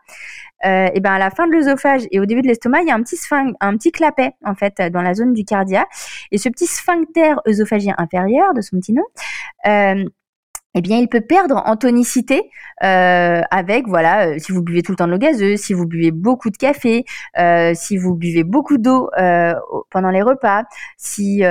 euh, 0.66 0.88
et 0.94 1.00
ben 1.00 1.14
à 1.14 1.20
la 1.20 1.30
fin 1.30 1.48
de 1.48 1.52
l'œsophage 1.52 2.04
et 2.12 2.20
au 2.20 2.26
début 2.26 2.42
de 2.42 2.48
l'estomac, 2.48 2.82
il 2.82 2.88
y 2.88 2.92
a 2.92 2.96
un 2.96 3.04
petit 3.04 3.18
un 3.60 3.78
petit 3.78 3.92
clapet 3.92 4.32
en 4.46 4.56
fait 4.56 4.82
dans 4.92 5.02
la 5.02 5.14
zone 5.14 5.34
du 5.34 5.44
cardia. 5.44 5.86
Et 6.32 6.38
ce 6.38 6.50
petit 6.50 6.68
sphincter 6.68 7.36
œsophagien 7.48 7.96
inférieur 7.98 8.54
de 8.54 8.62
son 8.62 8.78
petit 8.78 8.94
nom. 8.94 9.04
Euh, 9.68 10.06
eh 10.76 10.82
bien, 10.82 10.98
il 10.98 11.08
peut 11.08 11.22
perdre 11.22 11.62
en 11.66 11.76
tonicité 11.76 12.50
euh, 12.84 13.42
avec, 13.52 13.88
voilà, 13.88 14.28
euh, 14.28 14.40
si 14.40 14.52
vous 14.52 14.64
buvez 14.64 14.82
tout 14.82 14.92
le 14.92 14.96
temps 14.96 15.06
de 15.06 15.12
l'eau 15.12 15.20
gazeuse, 15.20 15.60
si 15.60 15.74
vous 15.74 15.86
buvez 15.86 16.10
beaucoup 16.10 16.50
de 16.50 16.58
café, 16.58 17.06
euh, 17.38 17.74
si 17.76 17.98
vous 17.98 18.16
buvez 18.16 18.44
beaucoup 18.44 18.80
d'eau 18.80 19.10
euh, 19.20 19.54
pendant 19.92 20.10
les 20.10 20.24
repas, 20.24 20.64
si 20.98 21.44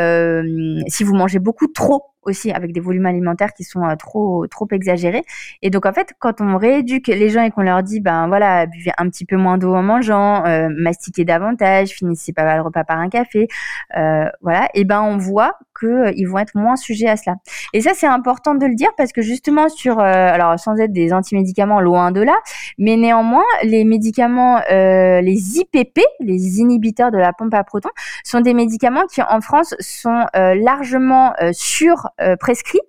si 0.88 1.04
vous 1.04 1.14
mangez 1.14 1.38
beaucoup 1.38 1.68
trop 1.68 2.11
aussi 2.22 2.52
avec 2.52 2.72
des 2.72 2.80
volumes 2.80 3.06
alimentaires 3.06 3.52
qui 3.52 3.64
sont 3.64 3.84
euh, 3.84 3.96
trop 3.96 4.46
trop 4.46 4.66
exagérés. 4.70 5.24
Et 5.62 5.70
donc 5.70 5.86
en 5.86 5.92
fait, 5.92 6.14
quand 6.18 6.40
on 6.40 6.56
rééduque 6.56 7.08
les 7.08 7.28
gens 7.30 7.42
et 7.42 7.50
qu'on 7.50 7.62
leur 7.62 7.82
dit 7.82 8.00
ben 8.00 8.28
voilà, 8.28 8.66
buvez 8.66 8.92
un 8.98 9.08
petit 9.08 9.24
peu 9.24 9.36
moins 9.36 9.58
d'eau 9.58 9.74
en 9.74 9.82
mangeant, 9.82 10.44
euh, 10.46 10.68
mastiquez 10.70 11.24
davantage, 11.24 11.90
finissez 11.90 12.32
pas 12.32 12.56
le 12.56 12.62
repas 12.62 12.84
par 12.84 12.98
un 12.98 13.08
café, 13.08 13.48
euh, 13.96 14.26
voilà, 14.40 14.68
et 14.74 14.84
ben 14.84 15.02
on 15.02 15.16
voit 15.16 15.58
que 15.74 15.86
euh, 15.86 16.12
ils 16.16 16.26
vont 16.26 16.38
être 16.38 16.54
moins 16.54 16.76
sujets 16.76 17.08
à 17.08 17.16
cela. 17.16 17.36
Et 17.72 17.80
ça 17.80 17.92
c'est 17.94 18.06
important 18.06 18.54
de 18.54 18.66
le 18.66 18.74
dire 18.74 18.90
parce 18.96 19.12
que 19.12 19.22
justement 19.22 19.68
sur 19.68 19.98
alors 19.98 20.58
sans 20.58 20.76
être 20.78 20.92
des 20.92 21.12
antimédicaments 21.12 21.80
loin 21.80 22.12
de 22.12 22.20
là, 22.20 22.36
mais 22.78 22.96
néanmoins 22.96 23.44
les 23.64 23.84
médicaments 23.84 24.60
les 24.70 25.58
IPP, 25.58 26.00
les 26.20 26.60
inhibiteurs 26.60 27.10
de 27.10 27.18
la 27.18 27.32
pompe 27.32 27.54
à 27.54 27.64
protons 27.64 27.90
sont 28.24 28.40
des 28.40 28.54
médicaments 28.54 29.06
qui 29.06 29.22
en 29.22 29.40
France 29.40 29.74
sont 29.80 30.26
largement 30.34 31.34
sur 31.52 32.11
euh, 32.20 32.36
prescrit 32.36 32.80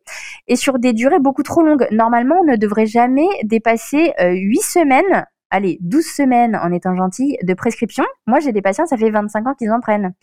et 0.47 0.55
sur 0.55 0.79
des 0.79 0.93
durées 0.93 1.19
beaucoup 1.19 1.43
trop 1.43 1.61
longues. 1.61 1.87
Normalement, 1.91 2.35
on 2.41 2.45
ne 2.45 2.55
devrait 2.55 2.85
jamais 2.85 3.27
dépasser 3.43 4.13
euh, 4.19 4.31
8 4.31 4.61
semaines 4.61 5.25
allez, 5.53 5.77
12 5.81 6.03
semaines 6.03 6.55
en 6.55 6.71
étant 6.71 6.95
gentil 6.95 7.37
de 7.43 7.53
prescription. 7.53 8.03
Moi, 8.25 8.39
j'ai 8.39 8.51
des 8.51 8.63
patients, 8.63 8.87
ça 8.87 8.97
fait 8.97 9.11
25 9.11 9.47
ans 9.47 9.53
qu'ils 9.53 9.71
en 9.71 9.79
prennent. 9.79 10.13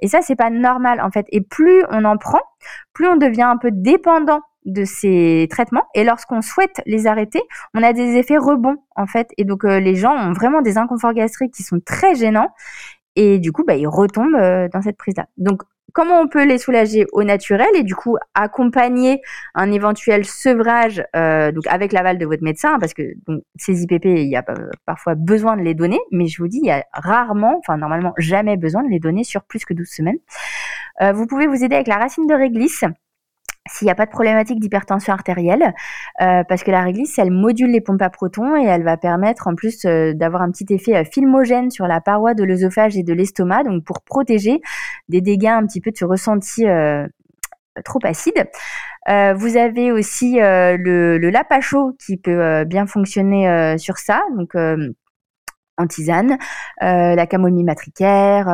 Et 0.00 0.06
ça, 0.06 0.22
c'est 0.22 0.36
pas 0.36 0.48
normal, 0.48 1.00
en 1.00 1.10
fait. 1.10 1.26
Et 1.30 1.40
plus 1.40 1.82
on 1.90 2.04
en 2.04 2.16
prend, 2.16 2.40
plus 2.92 3.08
on 3.08 3.16
devient 3.16 3.42
un 3.42 3.56
peu 3.56 3.70
dépendant 3.72 4.40
de 4.64 4.84
ces 4.84 5.48
traitements. 5.50 5.86
Et 5.94 6.04
lorsqu'on 6.04 6.40
souhaite 6.40 6.82
les 6.86 7.08
arrêter, 7.08 7.42
on 7.74 7.82
a 7.82 7.92
des 7.92 8.16
effets 8.16 8.38
rebonds, 8.38 8.76
en 8.94 9.06
fait. 9.06 9.28
Et 9.36 9.44
donc, 9.44 9.64
euh, 9.64 9.80
les 9.80 9.96
gens 9.96 10.14
ont 10.14 10.32
vraiment 10.32 10.62
des 10.62 10.78
inconforts 10.78 11.14
gastriques 11.14 11.52
qui 11.52 11.64
sont 11.64 11.80
très 11.84 12.14
gênants. 12.14 12.50
Et 13.16 13.40
du 13.40 13.50
coup, 13.50 13.64
bah, 13.66 13.74
ils 13.74 13.88
retombent 13.88 14.38
dans 14.72 14.82
cette 14.82 14.98
prise-là. 14.98 15.26
Donc, 15.36 15.62
comment 15.92 16.20
on 16.20 16.28
peut 16.28 16.44
les 16.44 16.58
soulager 16.58 17.06
au 17.12 17.24
naturel 17.24 17.68
et 17.74 17.82
du 17.82 17.94
coup 17.94 18.16
accompagner 18.34 19.22
un 19.54 19.72
éventuel 19.72 20.24
sevrage 20.24 21.02
euh, 21.14 21.52
donc 21.52 21.66
avec 21.68 21.92
l'aval 21.92 22.18
de 22.18 22.26
votre 22.26 22.42
médecin 22.42 22.78
parce 22.78 22.94
que 22.94 23.02
ces 23.56 23.82
IPP 23.82 24.04
il 24.04 24.28
y 24.28 24.36
a 24.36 24.44
parfois 24.84 25.14
besoin 25.14 25.56
de 25.56 25.62
les 25.62 25.74
donner 25.74 25.98
mais 26.10 26.26
je 26.26 26.42
vous 26.42 26.48
dis 26.48 26.60
il 26.62 26.66
y 26.66 26.70
a 26.70 26.84
rarement 26.92 27.56
enfin 27.58 27.76
normalement 27.76 28.12
jamais 28.18 28.56
besoin 28.56 28.82
de 28.82 28.88
les 28.88 29.00
donner 29.00 29.24
sur 29.24 29.42
plus 29.42 29.64
que 29.64 29.74
12 29.74 29.88
semaines. 29.88 30.18
Euh, 31.02 31.12
vous 31.12 31.26
pouvez 31.26 31.46
vous 31.46 31.62
aider 31.62 31.74
avec 31.74 31.88
la 31.88 31.96
racine 31.96 32.26
de 32.26 32.34
réglisse 32.34 32.84
s'il 33.68 33.86
n'y 33.86 33.90
a 33.92 33.94
pas 33.94 34.06
de 34.06 34.10
problématique 34.10 34.60
d'hypertension 34.60 35.12
artérielle, 35.12 35.74
euh, 36.20 36.44
parce 36.44 36.62
que 36.62 36.70
la 36.70 36.82
réglisse, 36.82 37.18
elle 37.18 37.30
module 37.30 37.70
les 37.70 37.80
pompes 37.80 38.02
à 38.02 38.10
protons 38.10 38.56
et 38.56 38.64
elle 38.64 38.82
va 38.82 38.96
permettre 38.96 39.48
en 39.48 39.54
plus 39.54 39.84
euh, 39.84 40.12
d'avoir 40.14 40.42
un 40.42 40.50
petit 40.50 40.66
effet 40.72 40.96
euh, 40.96 41.04
filmogène 41.04 41.70
sur 41.70 41.86
la 41.86 42.00
paroi 42.00 42.34
de 42.34 42.44
l'œsophage 42.44 42.96
et 42.96 43.02
de 43.02 43.12
l'estomac, 43.12 43.64
donc 43.64 43.84
pour 43.84 44.02
protéger 44.02 44.60
des 45.08 45.20
dégâts 45.20 45.46
un 45.46 45.66
petit 45.66 45.80
peu 45.80 45.90
de 45.90 46.04
ressenti 46.04 46.64
trop 47.84 47.98
acide. 48.04 48.48
vous 49.06 49.56
avez 49.56 49.92
aussi 49.92 50.38
le, 50.38 51.18
le 51.18 51.30
lapacho 51.30 51.92
qui 52.04 52.16
peut 52.16 52.64
bien 52.64 52.86
fonctionner 52.86 53.76
sur 53.78 53.98
ça, 53.98 54.22
donc 54.36 54.54
en 54.54 55.86
tisane, 55.86 56.38
la 56.80 57.26
camomille 57.26 57.64
matricaire. 57.64 58.46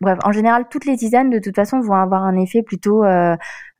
bref, 0.00 0.18
en 0.24 0.32
général, 0.32 0.66
toutes 0.70 0.84
les 0.84 0.96
tisanes 0.96 1.30
de 1.30 1.38
toute 1.38 1.56
façon 1.56 1.80
vont 1.80 1.94
avoir 1.94 2.24
un 2.24 2.36
effet 2.36 2.62
plutôt 2.62 3.02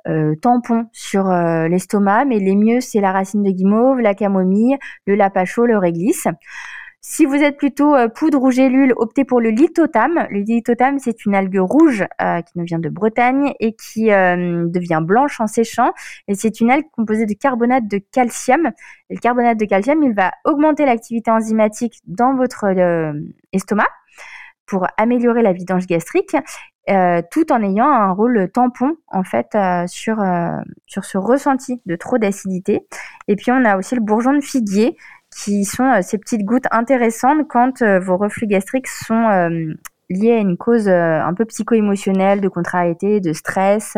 euh, 0.08 0.34
tampon 0.36 0.86
sur 0.92 1.30
euh, 1.30 1.68
l'estomac, 1.68 2.24
mais 2.24 2.38
les 2.38 2.56
mieux 2.56 2.80
c'est 2.80 3.00
la 3.00 3.12
racine 3.12 3.42
de 3.42 3.50
guimauve, 3.50 4.00
la 4.00 4.14
camomille, 4.14 4.78
le 5.06 5.14
lapacho, 5.14 5.66
le 5.66 5.76
réglisse. 5.76 6.26
Si 7.00 7.24
vous 7.26 7.36
êtes 7.36 7.56
plutôt 7.56 7.94
euh, 7.94 8.08
poudre 8.08 8.42
ou 8.42 8.50
gélule, 8.50 8.92
optez 8.96 9.24
pour 9.24 9.40
le 9.40 9.50
lithotam. 9.50 10.26
Le 10.30 10.40
lithotam, 10.40 10.98
c'est 10.98 11.26
une 11.26 11.34
algue 11.34 11.58
rouge 11.60 12.06
qui 12.18 12.58
nous 12.58 12.64
vient 12.64 12.78
de 12.78 12.88
Bretagne 12.88 13.52
et 13.60 13.74
qui 13.74 14.06
devient 14.06 15.00
blanche 15.02 15.40
en 15.40 15.46
séchant. 15.46 15.92
Et 16.26 16.34
c'est 16.34 16.60
une 16.60 16.70
algue 16.70 16.86
composée 16.92 17.24
de 17.24 17.34
carbonate 17.34 17.86
de 17.86 17.98
calcium. 18.12 18.70
Le 19.10 19.18
carbonate 19.18 19.58
de 19.58 19.64
calcium, 19.64 20.02
il 20.02 20.12
va 20.12 20.32
augmenter 20.44 20.84
l'activité 20.86 21.30
enzymatique 21.30 22.00
dans 22.06 22.34
votre 22.34 22.66
estomac 23.52 23.88
pour 24.66 24.86
améliorer 24.96 25.42
la 25.42 25.52
vidange 25.52 25.86
gastrique 25.86 26.36
euh, 26.88 27.20
tout 27.30 27.52
en 27.52 27.62
ayant 27.62 27.90
un 27.90 28.12
rôle 28.12 28.50
tampon 28.50 28.96
en 29.08 29.22
fait 29.22 29.54
euh, 29.54 29.86
sur 29.86 30.20
euh, 30.20 30.56
sur 30.86 31.04
ce 31.04 31.18
ressenti 31.18 31.82
de 31.84 31.96
trop 31.96 32.18
d'acidité. 32.18 32.86
Et 33.28 33.36
puis 33.36 33.52
on 33.52 33.64
a 33.64 33.76
aussi 33.76 33.94
le 33.94 34.00
bourgeon 34.00 34.32
de 34.32 34.40
figuier 34.40 34.96
qui 35.30 35.64
sont 35.66 36.00
ces 36.02 36.16
petites 36.16 36.44
gouttes 36.44 36.66
intéressantes 36.70 37.46
quand 37.48 37.82
vos 37.82 38.16
reflux 38.16 38.46
gastriques 38.46 38.88
sont 38.88 39.28
liés 40.08 40.32
à 40.32 40.38
une 40.38 40.56
cause 40.56 40.88
un 40.88 41.34
peu 41.34 41.44
psycho-émotionnelle, 41.44 42.40
de 42.40 42.48
contrariété, 42.48 43.20
de 43.20 43.34
stress. 43.34 43.92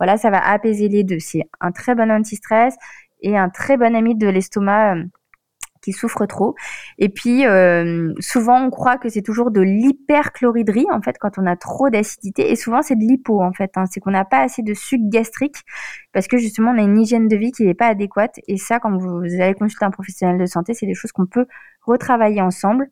voilà, 0.00 0.16
ça 0.16 0.30
va 0.30 0.44
apaiser 0.44 0.88
les 0.88 1.04
deux. 1.04 1.20
C'est 1.20 1.44
un 1.60 1.70
très 1.70 1.94
bon 1.94 2.10
anti-stress 2.10 2.74
et 3.22 3.38
un 3.38 3.48
très 3.48 3.76
bon 3.76 3.94
ami 3.94 4.16
de 4.16 4.26
l'estomac 4.26 4.96
qui 5.86 5.92
souffrent 5.92 6.26
trop. 6.26 6.56
Et 6.98 7.08
puis, 7.08 7.46
euh, 7.46 8.12
souvent, 8.18 8.60
on 8.60 8.70
croit 8.70 8.98
que 8.98 9.08
c'est 9.08 9.22
toujours 9.22 9.52
de 9.52 9.60
l'hyperchloridrie, 9.60 10.86
en 10.92 11.00
fait, 11.00 11.16
quand 11.20 11.38
on 11.38 11.46
a 11.46 11.54
trop 11.54 11.90
d'acidité. 11.90 12.50
Et 12.50 12.56
souvent, 12.56 12.82
c'est 12.82 12.96
de 12.96 13.04
l'hypo, 13.04 13.40
en 13.40 13.52
fait. 13.52 13.70
Hein. 13.76 13.84
C'est 13.88 14.00
qu'on 14.00 14.10
n'a 14.10 14.24
pas 14.24 14.40
assez 14.40 14.62
de 14.62 14.74
sucre 14.74 15.04
gastrique 15.06 15.58
parce 16.12 16.26
que, 16.26 16.38
justement, 16.38 16.72
on 16.72 16.78
a 16.78 16.82
une 16.82 16.98
hygiène 16.98 17.28
de 17.28 17.36
vie 17.36 17.52
qui 17.52 17.64
n'est 17.64 17.74
pas 17.74 17.86
adéquate. 17.86 18.40
Et 18.48 18.56
ça, 18.56 18.80
quand 18.80 18.98
vous 18.98 19.22
allez 19.40 19.54
consulter 19.54 19.84
un 19.84 19.92
professionnel 19.92 20.38
de 20.38 20.46
santé, 20.46 20.74
c'est 20.74 20.86
des 20.86 20.94
choses 20.94 21.12
qu'on 21.12 21.26
peut 21.26 21.46
retravailler 21.82 22.40
ensemble. 22.40 22.88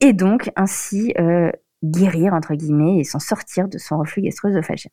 Et 0.00 0.12
donc, 0.12 0.50
ainsi, 0.54 1.14
euh, 1.18 1.50
guérir 1.82 2.34
entre 2.34 2.54
guillemets 2.54 2.98
et 2.98 3.04
s'en 3.04 3.18
sortir 3.18 3.68
de 3.68 3.78
son 3.78 3.98
reflux 3.98 4.22
gastro-œsophagien. 4.22 4.90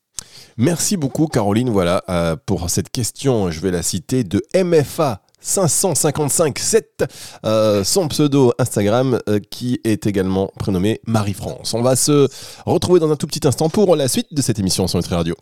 Merci 0.58 0.98
beaucoup 0.98 1.28
Caroline 1.28 1.70
voilà 1.70 2.04
euh, 2.10 2.36
pour 2.46 2.70
cette 2.70 2.90
question 2.90 3.52
je 3.52 3.60
vais 3.62 3.72
la 3.72 3.82
citer 3.82 4.24
de 4.24 4.42
MFA 4.56 5.23
555 5.44 6.58
7, 6.58 7.06
euh, 7.46 7.84
son 7.84 8.08
pseudo 8.08 8.54
Instagram 8.58 9.20
euh, 9.28 9.40
qui 9.52 9.80
est 9.84 10.08
également 10.08 10.52
prénommé 10.58 11.02
Marie-France. 11.06 11.74
On 11.74 11.82
va 11.82 11.96
se 11.96 12.28
retrouver 12.66 13.00
dans 13.00 13.12
un 13.12 13.16
tout 13.16 13.28
petit 13.28 13.46
instant 13.48 13.70
pour 13.70 13.96
la 13.96 14.08
suite 14.08 14.34
de 14.34 14.42
cette 14.42 14.58
émission 14.58 14.88
sur 14.88 14.98
Nutri 14.98 15.16
Radio. 15.16 15.36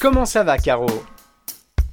Comment 0.00 0.24
ça 0.24 0.44
va, 0.44 0.56
Caro? 0.56 0.86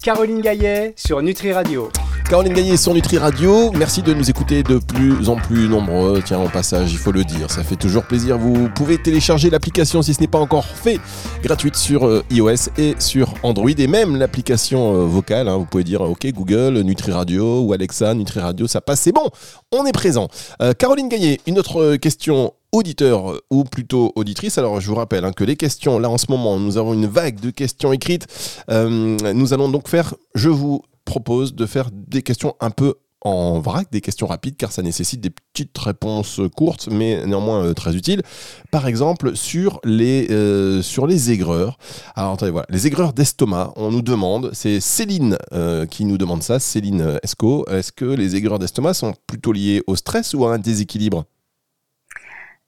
Caroline 0.01 0.41
Gaillet 0.41 0.93
sur 0.95 1.21
Nutri 1.21 1.51
Radio. 1.51 1.89
Caroline 2.29 2.53
Gagné 2.53 2.77
sur 2.77 2.93
Nutri 2.93 3.17
Radio. 3.17 3.71
Merci 3.71 4.03
de 4.03 4.13
nous 4.13 4.29
écouter 4.29 4.61
de 4.61 4.77
plus 4.77 5.29
en 5.29 5.35
plus 5.35 5.67
nombreux. 5.67 6.21
Tiens, 6.23 6.39
au 6.39 6.47
passage, 6.47 6.91
il 6.91 6.99
faut 6.99 7.11
le 7.11 7.23
dire, 7.23 7.49
ça 7.49 7.63
fait 7.63 7.75
toujours 7.75 8.03
plaisir. 8.03 8.37
Vous 8.37 8.69
pouvez 8.69 9.01
télécharger 9.01 9.49
l'application 9.49 10.03
si 10.03 10.13
ce 10.13 10.21
n'est 10.21 10.27
pas 10.27 10.37
encore 10.37 10.65
fait, 10.65 10.99
gratuite 11.41 11.75
sur 11.75 12.05
euh, 12.05 12.23
iOS 12.29 12.69
et 12.77 12.93
sur 12.99 13.33
Android 13.41 13.71
et 13.75 13.87
même 13.87 14.15
l'application 14.15 14.93
euh, 14.93 15.05
vocale. 15.05 15.49
Hein. 15.49 15.57
Vous 15.57 15.65
pouvez 15.65 15.83
dire 15.83 16.01
OK 16.01 16.27
Google, 16.27 16.79
Nutri 16.81 17.11
Radio 17.11 17.61
ou 17.61 17.73
Alexa, 17.73 18.13
Nutri 18.13 18.39
Radio, 18.39 18.67
ça 18.67 18.79
passe, 18.79 18.99
c'est 18.99 19.11
bon, 19.11 19.27
on 19.71 19.87
est 19.87 19.91
présent. 19.91 20.27
Euh, 20.61 20.73
Caroline 20.73 21.09
Gagné, 21.09 21.41
une 21.47 21.57
autre 21.57 21.95
question 21.95 22.53
auditeur 22.71 23.41
ou 23.49 23.63
plutôt 23.63 24.11
auditrice. 24.15 24.59
Alors 24.59 24.79
je 24.79 24.87
vous 24.87 24.95
rappelle 24.95 25.25
hein, 25.25 25.31
que 25.31 25.43
les 25.43 25.55
questions, 25.55 25.97
là 25.97 26.11
en 26.11 26.19
ce 26.19 26.27
moment, 26.29 26.59
nous 26.59 26.77
avons 26.77 26.93
une 26.93 27.07
vague 27.07 27.39
de 27.39 27.49
questions 27.49 27.91
écrites. 27.91 28.27
nous 28.69 29.53
allons 29.53 29.69
donc 29.69 29.87
faire, 29.87 30.13
je 30.35 30.49
vous 30.49 30.83
propose 31.09 31.55
de 31.55 31.65
faire 31.65 31.89
des 31.91 32.21
questions 32.21 32.55
un 32.59 32.69
peu 32.69 32.93
en 33.21 33.59
vrac, 33.59 33.91
des 33.91 33.99
questions 33.99 34.27
rapides, 34.27 34.55
car 34.55 34.71
ça 34.71 34.83
nécessite 34.83 35.19
des 35.21 35.31
petites 35.31 35.75
réponses 35.77 36.39
courtes, 36.55 36.87
mais 36.91 37.25
néanmoins 37.25 37.65
euh, 37.65 37.73
très 37.73 37.95
utiles. 37.95 38.21
Par 38.69 38.87
exemple, 38.87 39.35
sur 39.35 39.81
les, 39.83 40.27
euh, 40.29 40.83
sur 40.83 41.07
les 41.07 41.31
aigreurs. 41.31 41.79
Alors, 42.15 42.33
attendez, 42.33 42.51
voilà. 42.51 42.67
Les 42.69 42.85
aigreurs 42.85 43.11
d'estomac, 43.11 43.73
on 43.75 43.91
nous 43.91 44.03
demande, 44.03 44.51
c'est 44.53 44.79
Céline 44.79 45.35
euh, 45.51 45.87
qui 45.87 46.05
nous 46.05 46.19
demande 46.19 46.43
ça, 46.43 46.59
Céline 46.59 47.19
Esco. 47.23 47.65
Est-ce 47.67 47.91
que 47.91 48.05
les 48.05 48.35
aigreurs 48.35 48.59
d'estomac 48.59 48.93
sont 48.93 49.15
plutôt 49.25 49.51
liées 49.51 49.81
au 49.87 49.95
stress 49.95 50.35
ou 50.35 50.45
à 50.45 50.53
un 50.53 50.59
déséquilibre? 50.59 51.25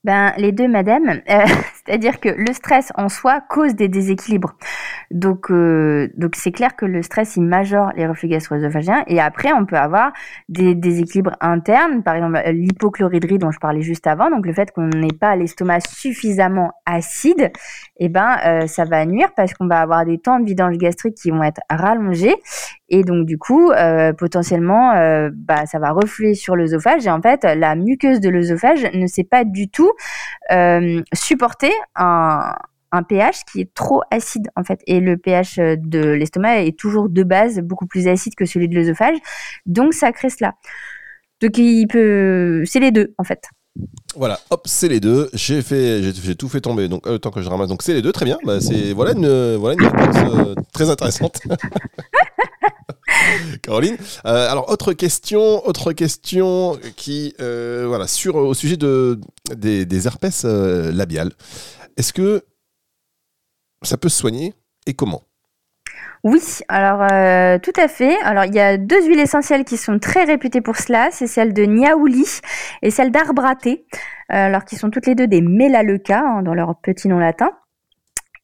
Ben, 0.04 0.34
les 0.38 0.52
deux, 0.52 0.68
madame. 0.68 1.22
C'est-à-dire 1.86 2.20
que 2.20 2.30
le 2.30 2.54
stress 2.54 2.92
en 2.96 3.10
soi 3.10 3.42
cause 3.50 3.76
des 3.76 3.88
déséquilibres. 3.88 4.56
Donc, 5.10 5.50
euh, 5.52 6.10
donc 6.16 6.36
c'est 6.36 6.52
clair 6.52 6.76
que 6.76 6.86
le 6.86 7.02
stress, 7.02 7.36
il 7.38 7.44
majore 7.44 7.92
les 7.96 8.08
reflux 8.08 8.28
gastro-œsophagiens. 8.30 9.04
Et 9.08 9.20
après, 9.20 9.52
on 9.54 9.66
peut 9.66 9.78
avoir 9.78 10.12
des 10.50 10.76
déséquilibres 10.76 11.36
internes, 11.42 12.04
par 12.04 12.16
exemple 12.16 12.42
l'hypochloridrie 12.52 13.38
dont 13.38 13.52
je 13.52 13.60
parlais 13.60 13.82
juste 13.82 14.08
avant. 14.08 14.30
Donc, 14.30 14.46
le 14.46 14.54
fait 14.54 14.72
qu'on 14.72 14.88
n'ait 14.88 15.08
pas 15.20 15.36
l'estomac 15.36 15.82
suffisamment 15.82 16.72
acide, 16.86 17.52
eh 17.98 18.10
ben, 18.10 18.38
euh, 18.46 18.68
ça 18.68 18.86
va 18.86 19.06
nuire 19.06 19.30
parce 19.36 19.54
qu'on 19.54 19.68
va 19.68 19.82
avoir 19.82 20.06
des 20.06 20.18
temps 20.18 20.40
de 20.40 20.46
vidange 20.46 20.78
gastrique 20.78 21.16
qui 21.16 21.32
vont 21.32 21.44
être 21.44 21.62
rallongés. 21.70 22.36
Et 22.94 23.04
donc, 23.04 23.26
du 23.26 23.38
coup, 23.38 23.72
euh, 23.72 24.12
potentiellement, 24.12 24.92
euh, 24.92 25.30
bah, 25.34 25.66
ça 25.66 25.80
va 25.80 25.92
refluer 25.92 26.34
sur 26.34 26.58
l'œsophage. 26.58 27.08
Et 27.08 27.10
en 27.10 27.22
fait, 27.22 27.44
la 27.44 27.76
muqueuse 27.76 28.20
de 28.20 28.30
l'œsophage 28.30 28.86
ne 28.94 29.08
sait 29.08 29.24
pas 29.24 29.46
du 29.46 29.70
tout 29.70 29.92
euh, 30.52 31.02
un, 31.96 32.54
un 32.92 33.04
pH 33.04 33.44
qui 33.52 33.62
est 33.62 33.74
trop 33.74 34.02
acide 34.12 34.50
en 34.56 34.64
fait 34.64 34.82
et 34.88 35.00
le 35.00 35.18
pH 35.18 35.58
de 35.58 36.12
l'estomac 36.12 36.64
est 36.64 36.78
toujours 36.78 37.10
de 37.10 37.24
base 37.24 37.60
beaucoup 37.60 37.88
plus 37.88 38.08
acide 38.08 38.36
que 38.36 38.46
celui 38.46 38.68
de 38.68 38.76
l'œsophage 38.76 39.18
donc 39.66 39.94
ça 39.94 40.12
crée 40.12 40.30
cela 40.30 40.54
donc 41.42 41.58
il 41.58 41.88
peut 41.88 42.64
c'est 42.66 42.80
les 42.80 42.92
deux 42.92 43.14
en 43.18 43.24
fait 43.24 43.44
voilà, 44.18 44.38
hop, 44.50 44.64
c'est 44.66 44.90
les 44.90 45.00
deux. 45.00 45.30
J'ai 45.34 45.62
fait, 45.62 46.04
j'ai 46.04 46.36
tout 46.36 46.50
fait 46.50 46.60
tomber. 46.60 46.90
Donc, 46.90 47.08
le 47.08 47.20
temps 47.20 47.32
que 47.32 47.42
je 47.42 47.50
ramasse, 47.50 47.70
donc 47.70 47.84
c'est 47.84 47.94
les 47.94 48.02
deux, 48.02 48.12
très 48.12 48.26
bien. 48.26 48.38
Bah, 48.44 48.60
c'est 48.60 48.92
voilà 48.92 49.14
une, 49.14 49.56
voilà 49.56 49.76
une 49.76 49.88
réponse 49.88 50.58
très 50.74 50.90
intéressante. 50.90 51.40
Caroline. 53.64 53.98
Euh, 54.26 54.52
alors 54.52 54.70
autre 54.70 54.94
question, 54.94 55.66
autre 55.66 55.94
question 55.94 56.78
qui 56.96 57.34
euh, 57.40 57.86
voilà 57.88 58.08
sur 58.08 58.36
au 58.36 58.54
sujet 58.54 58.78
de 58.78 59.20
des, 59.56 60.08
herpès 60.08 60.44
euh, 60.46 60.92
labiales. 60.92 61.32
Est-ce 61.98 62.14
que 62.14 62.44
ça 63.84 63.98
peut 63.98 64.10
se 64.10 64.18
soigner 64.18 64.54
et 64.86 64.94
comment? 64.94 65.24
Oui, 66.24 66.42
alors 66.68 67.08
tout 67.62 67.74
à 67.78 67.88
fait. 67.88 68.16
Alors 68.22 68.46
il 68.46 68.54
y 68.54 68.60
a 68.60 68.78
deux 68.78 69.08
huiles 69.08 69.20
essentielles 69.20 69.66
qui 69.66 69.76
sont 69.76 69.98
très 69.98 70.24
réputées 70.24 70.62
pour 70.62 70.78
cela, 70.78 71.10
c'est 71.12 71.26
celle 71.26 71.52
de 71.52 71.64
Niaouli 71.64 72.42
et 72.84 72.92
celle 72.92 73.12
d'arbraté, 73.12 73.88
alors 74.30 74.64
qui 74.64 74.76
sont 74.76 74.92
toutes 74.92 75.08
les 75.08 75.16
deux 75.16 75.26
des 75.26 75.42
mélaleuca 75.42 76.20
hein, 76.20 76.44
dans 76.44 76.54
leur 76.54 76.80
petit 76.80 77.08
nom 77.08 77.18
latin. 77.18 77.50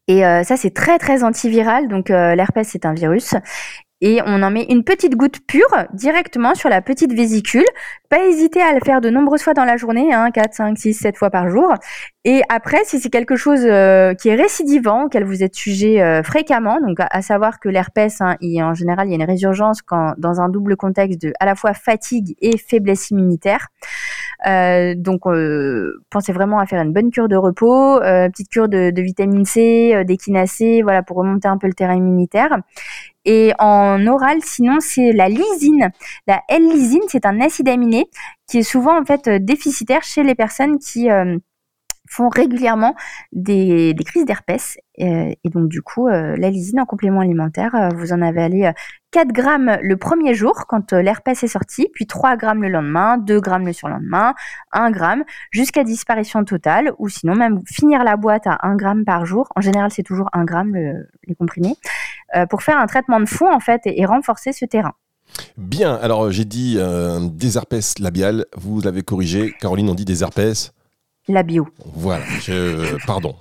Et 0.08 0.22
ça, 0.22 0.58
c'est 0.58 0.74
très 0.74 0.98
très 0.98 1.24
antiviral. 1.24 1.88
Donc 1.88 2.10
l'herpès, 2.10 2.68
c'est 2.68 2.86
un 2.86 2.96
virus 2.96 3.36
et 4.02 4.22
on 4.26 4.44
en 4.44 4.52
met 4.52 4.66
une 4.70 4.84
petite 4.84 5.16
goutte 5.16 5.40
pure 5.48 5.86
directement 5.94 6.54
sur 6.54 6.70
la 6.70 6.82
petite 6.82 7.14
vésicule. 7.14 7.66
Pas 8.10 8.20
hésiter 8.26 8.62
à 8.62 8.74
le 8.74 8.80
faire 8.80 9.02
de 9.02 9.10
nombreuses 9.10 9.42
fois 9.42 9.54
dans 9.54 9.66
la 9.66 9.76
journée, 9.76 10.14
hein, 10.14 10.30
4, 10.32 10.54
5, 10.54 10.78
6, 10.78 10.94
7 10.94 11.18
fois 11.18 11.30
par 11.30 11.50
jour. 11.50 11.74
Et 12.24 12.42
après, 12.50 12.84
si 12.84 13.00
c'est 13.00 13.10
quelque 13.10 13.36
chose 13.36 13.62
euh, 13.64 14.14
qui 14.14 14.30
est 14.30 14.36
récidivant, 14.36 15.06
auquel 15.06 15.24
vous 15.24 15.44
êtes 15.44 15.56
sujet 15.56 16.02
euh, 16.02 16.22
fréquemment, 16.24 16.80
donc 16.80 16.98
à, 17.00 17.22
savoir 17.22 17.60
que 17.60 17.70
l'herpès, 17.70 18.22
hein, 18.22 18.36
en 18.42 18.74
général, 18.74 19.08
il 19.08 19.12
y 19.12 19.14
a 19.14 19.16
une 19.16 19.30
résurgence 19.30 19.82
quand, 19.82 20.14
dans 20.18 20.42
un 20.42 20.50
double 20.50 20.78
contexte 20.78 21.22
de 21.22 21.34
à 21.40 21.46
la 21.46 21.56
fois 21.56 21.74
fatigue 21.74 22.36
et 22.40 22.58
faiblesse 22.58 23.10
immunitaire. 23.10 23.68
Euh, 24.46 24.94
donc, 24.96 25.22
pensez 26.10 26.34
vraiment 26.34 26.60
à 26.60 26.66
faire 26.66 26.82
une 26.82 26.94
bonne 26.94 27.10
cure 27.10 27.28
de 27.28 27.36
repos, 27.36 28.00
petite 28.00 28.50
cure 28.50 28.70
de, 28.70 28.92
de 28.92 29.02
vitamine 29.02 29.46
C, 29.46 30.04
d'échinacée, 30.06 30.82
voilà, 30.84 31.02
pour 31.02 31.18
remonter 31.18 31.48
un 31.48 31.58
peu 31.58 31.68
le 31.68 31.74
terrain 31.74 31.96
immunitaire. 31.96 32.58
Et 33.26 33.52
en 33.60 34.08
oral, 34.08 34.38
sinon, 34.42 34.78
c'est 34.80 35.12
la 35.12 35.28
lysine. 35.28 35.90
La 36.28 36.42
L-lysine, 36.48 37.02
c'est 37.10 37.26
un 37.26 37.42
acide 37.42 37.68
aminé 37.68 38.06
qui 38.48 38.60
est 38.60 38.64
souvent 38.64 38.98
en 38.98 39.04
fait 39.04 39.28
déficitaire 39.44 40.04
chez 40.04 40.24
les 40.24 40.36
personnes 40.36 40.80
qui 40.80 41.12
euh, 41.12 41.38
font 42.10 42.30
régulièrement 42.30 42.96
des, 43.32 43.96
crises 44.06 44.26
d'herpès. 44.26 44.78
Euh, 45.00 45.32
et 45.44 45.50
donc, 45.50 45.70
du 45.70 45.82
coup, 45.82 46.08
euh, 46.08 46.36
la 46.38 46.50
lysine 46.50 46.80
en 46.80 46.86
complément 46.86 47.22
alimentaire, 47.22 47.76
euh, 47.76 47.90
vous 47.96 48.14
en 48.14 48.22
avez 48.22 48.42
allé 48.42 48.72
4 49.12 49.32
grammes 49.32 49.78
le 49.82 49.98
premier 49.98 50.34
jour 50.34 50.66
quand 50.68 50.94
l'herpès 50.94 51.44
est 51.44 51.48
sorti, 51.48 51.88
puis 51.94 52.08
3 52.08 52.36
grammes 52.36 52.62
le 52.62 52.70
lendemain, 52.70 53.18
2 53.18 53.40
grammes 53.40 53.66
le 53.66 53.74
surlendemain, 53.74 54.34
1 54.72 54.92
gramme, 54.92 55.24
jusqu'à 55.52 55.84
disparition 55.84 56.44
totale, 56.44 56.92
ou 56.98 57.10
sinon 57.10 57.36
même 57.36 57.62
finir 57.68 58.04
la 58.04 58.18
boîte 58.18 58.48
à 58.48 58.58
1 58.64 58.76
gramme 58.76 59.06
par 59.06 59.26
jour. 59.26 59.48
En 59.56 59.62
général, 59.62 59.92
c'est 59.92 60.04
toujours 60.04 60.30
1 60.34 60.46
gramme 60.46 60.76
les 60.76 61.36
comprimés, 61.36 61.76
pour 62.50 62.64
faire 62.64 62.78
un 62.80 62.88
traitement 62.88 63.20
de 63.20 63.26
fond, 63.26 63.52
en 63.52 63.60
fait, 63.60 63.82
et, 63.86 64.06
renforcer 64.06 64.52
ce 64.52 64.66
terrain. 64.66 64.94
Bien, 65.58 65.96
alors 65.96 66.32
j'ai 66.32 66.46
dit 66.46 66.78
des 67.32 67.58
herpès 67.58 68.00
labiales, 68.00 68.46
vous 68.56 68.82
l'avez 68.82 69.04
corrigé. 69.04 69.54
Caroline, 69.60 69.90
on 69.90 69.96
dit 69.96 70.06
des 70.06 70.24
herpès 70.24 70.74
Labio. 71.28 71.68
Voilà, 71.96 72.26
pardon, 73.06 73.36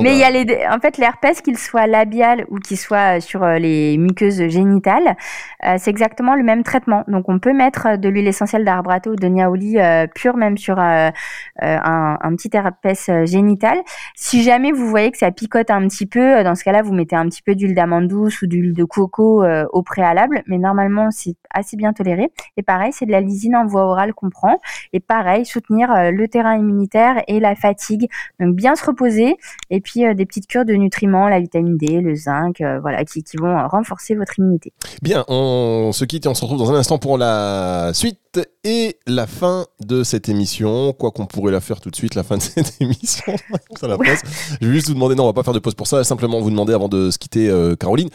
mais 0.00 0.14
il 0.14 0.18
y 0.18 0.24
a 0.24 0.30
les, 0.30 0.66
en 0.70 0.78
fait, 0.80 0.96
l'herpès, 0.96 1.40
qu'il 1.42 1.58
soit 1.58 1.86
labial 1.86 2.46
ou 2.48 2.58
qu'il 2.58 2.78
soit 2.78 3.20
sur 3.20 3.42
euh, 3.42 3.58
les 3.58 3.98
muqueuses 3.98 4.48
génitales, 4.48 5.16
euh, 5.64 5.76
c'est 5.78 5.90
exactement 5.90 6.34
le 6.34 6.42
même 6.42 6.62
traitement. 6.62 7.04
Donc, 7.08 7.28
on 7.28 7.38
peut 7.38 7.52
mettre 7.52 7.98
de 7.98 8.08
l'huile 8.08 8.26
essentielle 8.26 8.64
d'arbre 8.64 8.94
ou 9.06 9.16
de 9.16 9.26
niaouli 9.26 9.78
euh, 9.78 10.06
pure, 10.06 10.36
même 10.36 10.56
sur 10.56 10.78
un, 10.78 11.12
un, 11.60 12.36
petit 12.36 12.50
herpès 12.54 13.10
génital. 13.24 13.78
Si 14.14 14.42
jamais 14.42 14.72
vous 14.72 14.88
voyez 14.88 15.10
que 15.10 15.18
ça 15.18 15.30
picote 15.30 15.70
un 15.70 15.86
petit 15.88 16.06
peu, 16.06 16.42
dans 16.42 16.54
ce 16.54 16.64
cas-là, 16.64 16.82
vous 16.82 16.94
mettez 16.94 17.16
un 17.16 17.28
petit 17.28 17.42
peu 17.42 17.54
d'huile 17.54 17.74
d'amande 17.74 18.08
douce 18.08 18.42
ou 18.42 18.46
d'huile 18.46 18.72
de 18.72 18.84
coco 18.84 19.44
au 19.44 19.82
préalable. 19.82 20.42
Mais 20.46 20.58
normalement, 20.58 21.10
c'est 21.10 21.36
assez 21.50 21.76
bien 21.76 21.92
toléré. 21.92 22.30
Et 22.56 22.62
pareil, 22.62 22.92
c'est 22.92 23.06
de 23.06 23.12
la 23.12 23.20
lysine 23.20 23.56
en 23.56 23.66
voie 23.66 23.84
orale 23.84 24.14
qu'on 24.14 24.30
prend. 24.30 24.58
Et 24.92 25.00
pareil, 25.00 25.44
soutenir 25.44 26.12
le 26.12 26.28
terrain 26.28 26.56
immunitaire 26.56 27.22
et 27.28 27.40
la 27.40 27.54
fatigue. 27.54 28.08
Donc, 28.40 28.54
bien 28.54 28.74
se 28.74 28.84
reposer 28.84 29.33
et 29.70 29.80
puis 29.80 30.04
euh, 30.04 30.14
des 30.14 30.26
petites 30.26 30.46
cures 30.46 30.64
de 30.64 30.74
nutriments, 30.74 31.28
la 31.28 31.40
vitamine 31.40 31.76
D, 31.76 32.00
le 32.00 32.14
zinc, 32.14 32.60
euh, 32.60 32.80
voilà, 32.80 33.04
qui, 33.04 33.22
qui, 33.22 33.36
vont 33.36 33.56
renforcer 33.68 34.14
votre 34.14 34.38
immunité. 34.38 34.72
Bien, 35.02 35.24
on 35.28 35.90
se 35.92 36.04
quitte 36.04 36.26
et 36.26 36.28
on 36.28 36.34
se 36.34 36.42
retrouve 36.42 36.58
dans 36.58 36.72
un 36.72 36.76
instant 36.76 36.98
pour 36.98 37.18
la 37.18 37.92
suite 37.94 38.18
et 38.64 38.96
la 39.06 39.26
fin 39.26 39.66
de 39.84 40.02
cette 40.02 40.28
émission. 40.28 40.92
Quoi 40.92 41.10
qu'on 41.10 41.26
pourrait 41.26 41.52
la 41.52 41.60
faire 41.60 41.80
tout 41.80 41.90
de 41.90 41.96
suite, 41.96 42.14
la 42.14 42.22
fin 42.22 42.36
de 42.36 42.42
cette 42.42 42.80
émission. 42.80 43.34
ça 43.80 43.88
la 43.88 43.98
presse. 43.98 44.22
Je 44.60 44.66
vais 44.66 44.74
juste 44.74 44.88
vous 44.88 44.94
demander, 44.94 45.14
non, 45.14 45.24
on 45.24 45.26
va 45.26 45.32
pas 45.32 45.42
faire 45.42 45.54
de 45.54 45.58
pause 45.58 45.74
pour 45.74 45.86
ça, 45.86 46.04
simplement 46.04 46.40
vous 46.40 46.50
demander 46.50 46.72
avant 46.72 46.88
de 46.88 47.10
se 47.10 47.18
quitter, 47.18 47.48
euh, 47.48 47.76
Caroline, 47.76 48.08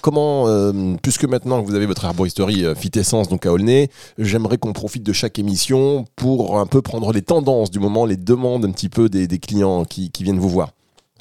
comment, 0.00 0.46
puisque 1.02 1.24
maintenant 1.24 1.60
vous 1.62 1.74
avez 1.74 1.86
votre 1.86 2.04
arboristerie 2.04 2.64
Fit 2.76 2.90
Essence, 2.96 3.28
donc 3.28 3.46
à 3.46 3.52
Aulnay, 3.52 3.88
j'aimerais 4.18 4.58
qu'on 4.58 4.72
profite 4.72 5.02
de 5.02 5.12
chaque 5.12 5.38
émission 5.38 6.04
pour 6.16 6.58
un 6.58 6.66
peu 6.66 6.82
prendre 6.82 7.12
les 7.12 7.22
tendances 7.22 7.70
du 7.70 7.78
moment, 7.78 8.06
les 8.06 8.16
demandes 8.16 8.64
un 8.64 8.70
petit 8.70 8.88
peu 8.88 9.08
des, 9.08 9.38
clients 9.38 9.84
qui, 9.84 10.10
viennent 10.20 10.38
vous 10.38 10.48
voir. 10.48 10.70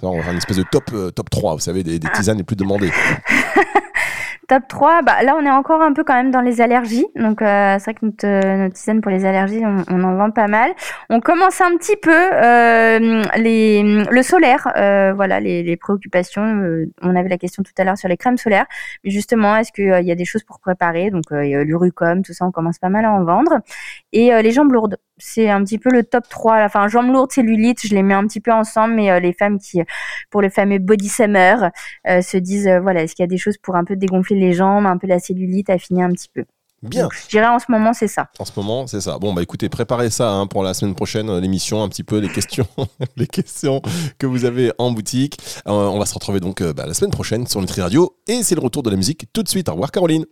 On 0.04 0.18
va 0.18 0.24
faire 0.24 0.32
une 0.32 0.38
espèce 0.38 0.58
de 0.58 0.66
top, 0.72 0.84
euh, 0.94 1.12
top 1.12 1.30
3, 1.30 1.54
vous 1.54 1.60
savez, 1.60 1.84
des, 1.84 2.00
des 2.00 2.08
tisanes 2.16 2.38
les 2.38 2.44
plus 2.44 2.56
demandées. 2.56 2.92
top 4.52 4.68
3, 4.68 5.02
bah, 5.04 5.24
là 5.24 5.38
on 5.40 5.46
est 5.46 5.50
encore 5.50 5.82
un 5.82 5.94
peu 5.94 6.04
quand 6.04 6.14
même 6.14 6.30
dans 6.30 6.42
les 6.42 6.60
allergies. 6.60 7.06
Donc 7.16 7.42
euh, 7.42 7.78
c'est 7.80 7.86
vrai 7.86 7.94
que 7.94 8.06
notre, 8.06 8.28
euh, 8.28 8.58
notre, 8.58 8.74
tisane 8.74 9.00
pour 9.00 9.10
les 9.10 9.24
allergies, 9.24 9.62
on, 9.66 10.04
en 10.04 10.16
vend 10.18 10.30
pas 10.30 10.48
mal. 10.48 10.74
On 11.10 11.22
commence 11.22 11.62
un 11.62 11.78
petit 11.78 11.96
peu 11.96 12.12
euh, 12.12 13.24
les, 13.38 13.82
le 13.82 14.24
solaire, 14.24 14.68
voilà 15.16 15.40
les, 15.40 15.64
les 15.64 15.78
préoccupations. 15.78 16.44
On 17.02 17.16
avait 17.16 17.30
la 17.30 17.38
question 17.38 17.64
tout 17.64 17.72
à 17.78 17.86
l'heure 17.86 17.98
sur 17.98 18.10
les 18.10 18.18
crèmes 18.18 18.36
solaires. 18.36 18.66
Mais 19.06 19.12
justement, 19.12 19.56
est-ce 19.56 19.72
qu'il 19.72 20.06
y 20.06 20.12
a 20.12 20.16
des 20.16 20.26
choses 20.26 20.44
pour 20.44 20.60
préparer? 20.60 21.12
Donc 21.12 21.24
l'urucum, 21.32 22.22
tout 22.22 22.34
ça, 22.34 22.46
on 22.46 22.52
commence 22.52 22.78
pas 22.78 22.90
mal 22.90 23.06
à 23.06 23.12
en 23.12 23.24
vendre. 23.24 23.60
Et 24.12 24.32
les 24.42 24.52
jambes 24.52 24.74
lourdes, 24.74 24.98
c'est 25.18 25.50
un 25.50 25.64
petit 25.64 25.78
peu 25.78 25.92
le 25.92 26.04
top 26.04 26.28
3. 26.28 26.64
Enfin, 26.64 26.90
jambes 26.90 27.14
lourdes, 27.14 27.32
cellulite, 27.32 27.88
je 27.88 27.96
les 27.96 28.04
mets 28.04 28.16
un 28.16 28.28
petit 28.28 28.42
peu 28.42 28.52
ensemble. 28.52 28.96
Mais 28.96 29.18
les 29.22 29.32
femmes 29.32 29.60
qui, 29.60 29.82
pour 30.30 30.42
le 30.42 30.50
fameux 30.50 30.80
body 30.80 31.08
summer, 31.08 31.72
se 32.06 32.38
disent, 32.38 32.70
voilà, 32.82 33.04
est-ce 33.04 33.16
qu'il 33.16 33.24
y 33.24 33.28
a 33.28 33.30
des 33.30 33.38
choses 33.38 33.58
pour 33.58 33.78
un 33.78 33.86
peu 33.86 33.96
dégonfler 33.96 34.41
les 34.42 34.54
jambes, 34.54 34.86
un 34.86 34.98
peu 34.98 35.08
la 35.08 35.20
cellulite, 35.20 35.70
affiner 35.70 36.04
un 36.04 36.12
petit 36.12 36.30
peu. 36.34 36.44
Bien. 36.84 37.10
je 37.12 37.30
dirais 37.30 37.48
en 37.48 37.60
ce 37.60 37.66
moment, 37.70 37.94
c'est 37.94 38.08
ça. 38.08 38.30
En 38.40 38.46
ce 38.46 38.52
moment, 38.56 38.88
c'est 38.88 39.02
ça. 39.02 39.20
Bon, 39.20 39.34
bah 39.34 39.44
écoutez, 39.44 39.70
préparez 39.70 40.10
ça 40.10 40.32
hein, 40.32 40.48
pour 40.48 40.64
la 40.64 40.74
semaine 40.74 40.96
prochaine, 40.96 41.30
euh, 41.30 41.40
l'émission, 41.40 41.84
un 41.84 41.90
petit 41.90 42.04
peu 42.04 42.18
les 42.18 42.30
questions, 42.30 42.66
les 43.18 43.28
questions 43.28 43.82
que 44.18 44.26
vous 44.26 44.46
avez 44.46 44.72
en 44.80 44.92
boutique. 44.92 45.38
Euh, 45.68 45.72
on 45.72 46.00
va 46.00 46.08
se 46.08 46.16
retrouver 46.16 46.40
donc 46.40 46.62
euh, 46.62 46.74
bah, 46.74 46.88
la 46.88 46.96
semaine 46.96 47.12
prochaine 47.12 47.46
sur 47.46 47.62
Nutri 47.62 47.82
Radio. 47.82 48.18
Et 48.28 48.42
c'est 48.42 48.56
le 48.56 48.62
retour 48.62 48.82
de 48.82 48.90
la 48.90 48.96
musique 48.96 49.32
tout 49.32 49.44
de 49.44 49.48
suite. 49.48 49.70
Au 49.70 49.74
revoir, 49.74 49.92
Caroline. 49.92 50.26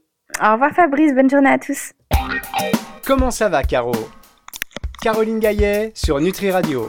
Au 0.44 0.54
revoir, 0.54 0.72
Fabrice. 0.72 1.14
Bonne 1.14 1.30
journée 1.30 1.52
à 1.52 1.60
tous. 1.60 1.92
Comment 3.06 3.30
ça 3.30 3.48
va, 3.48 3.62
Caro? 3.62 3.94
Caroline 5.02 5.40
Gaillet 5.40 5.92
sur 5.94 6.20
Nutri 6.20 6.50
Radio. 6.50 6.88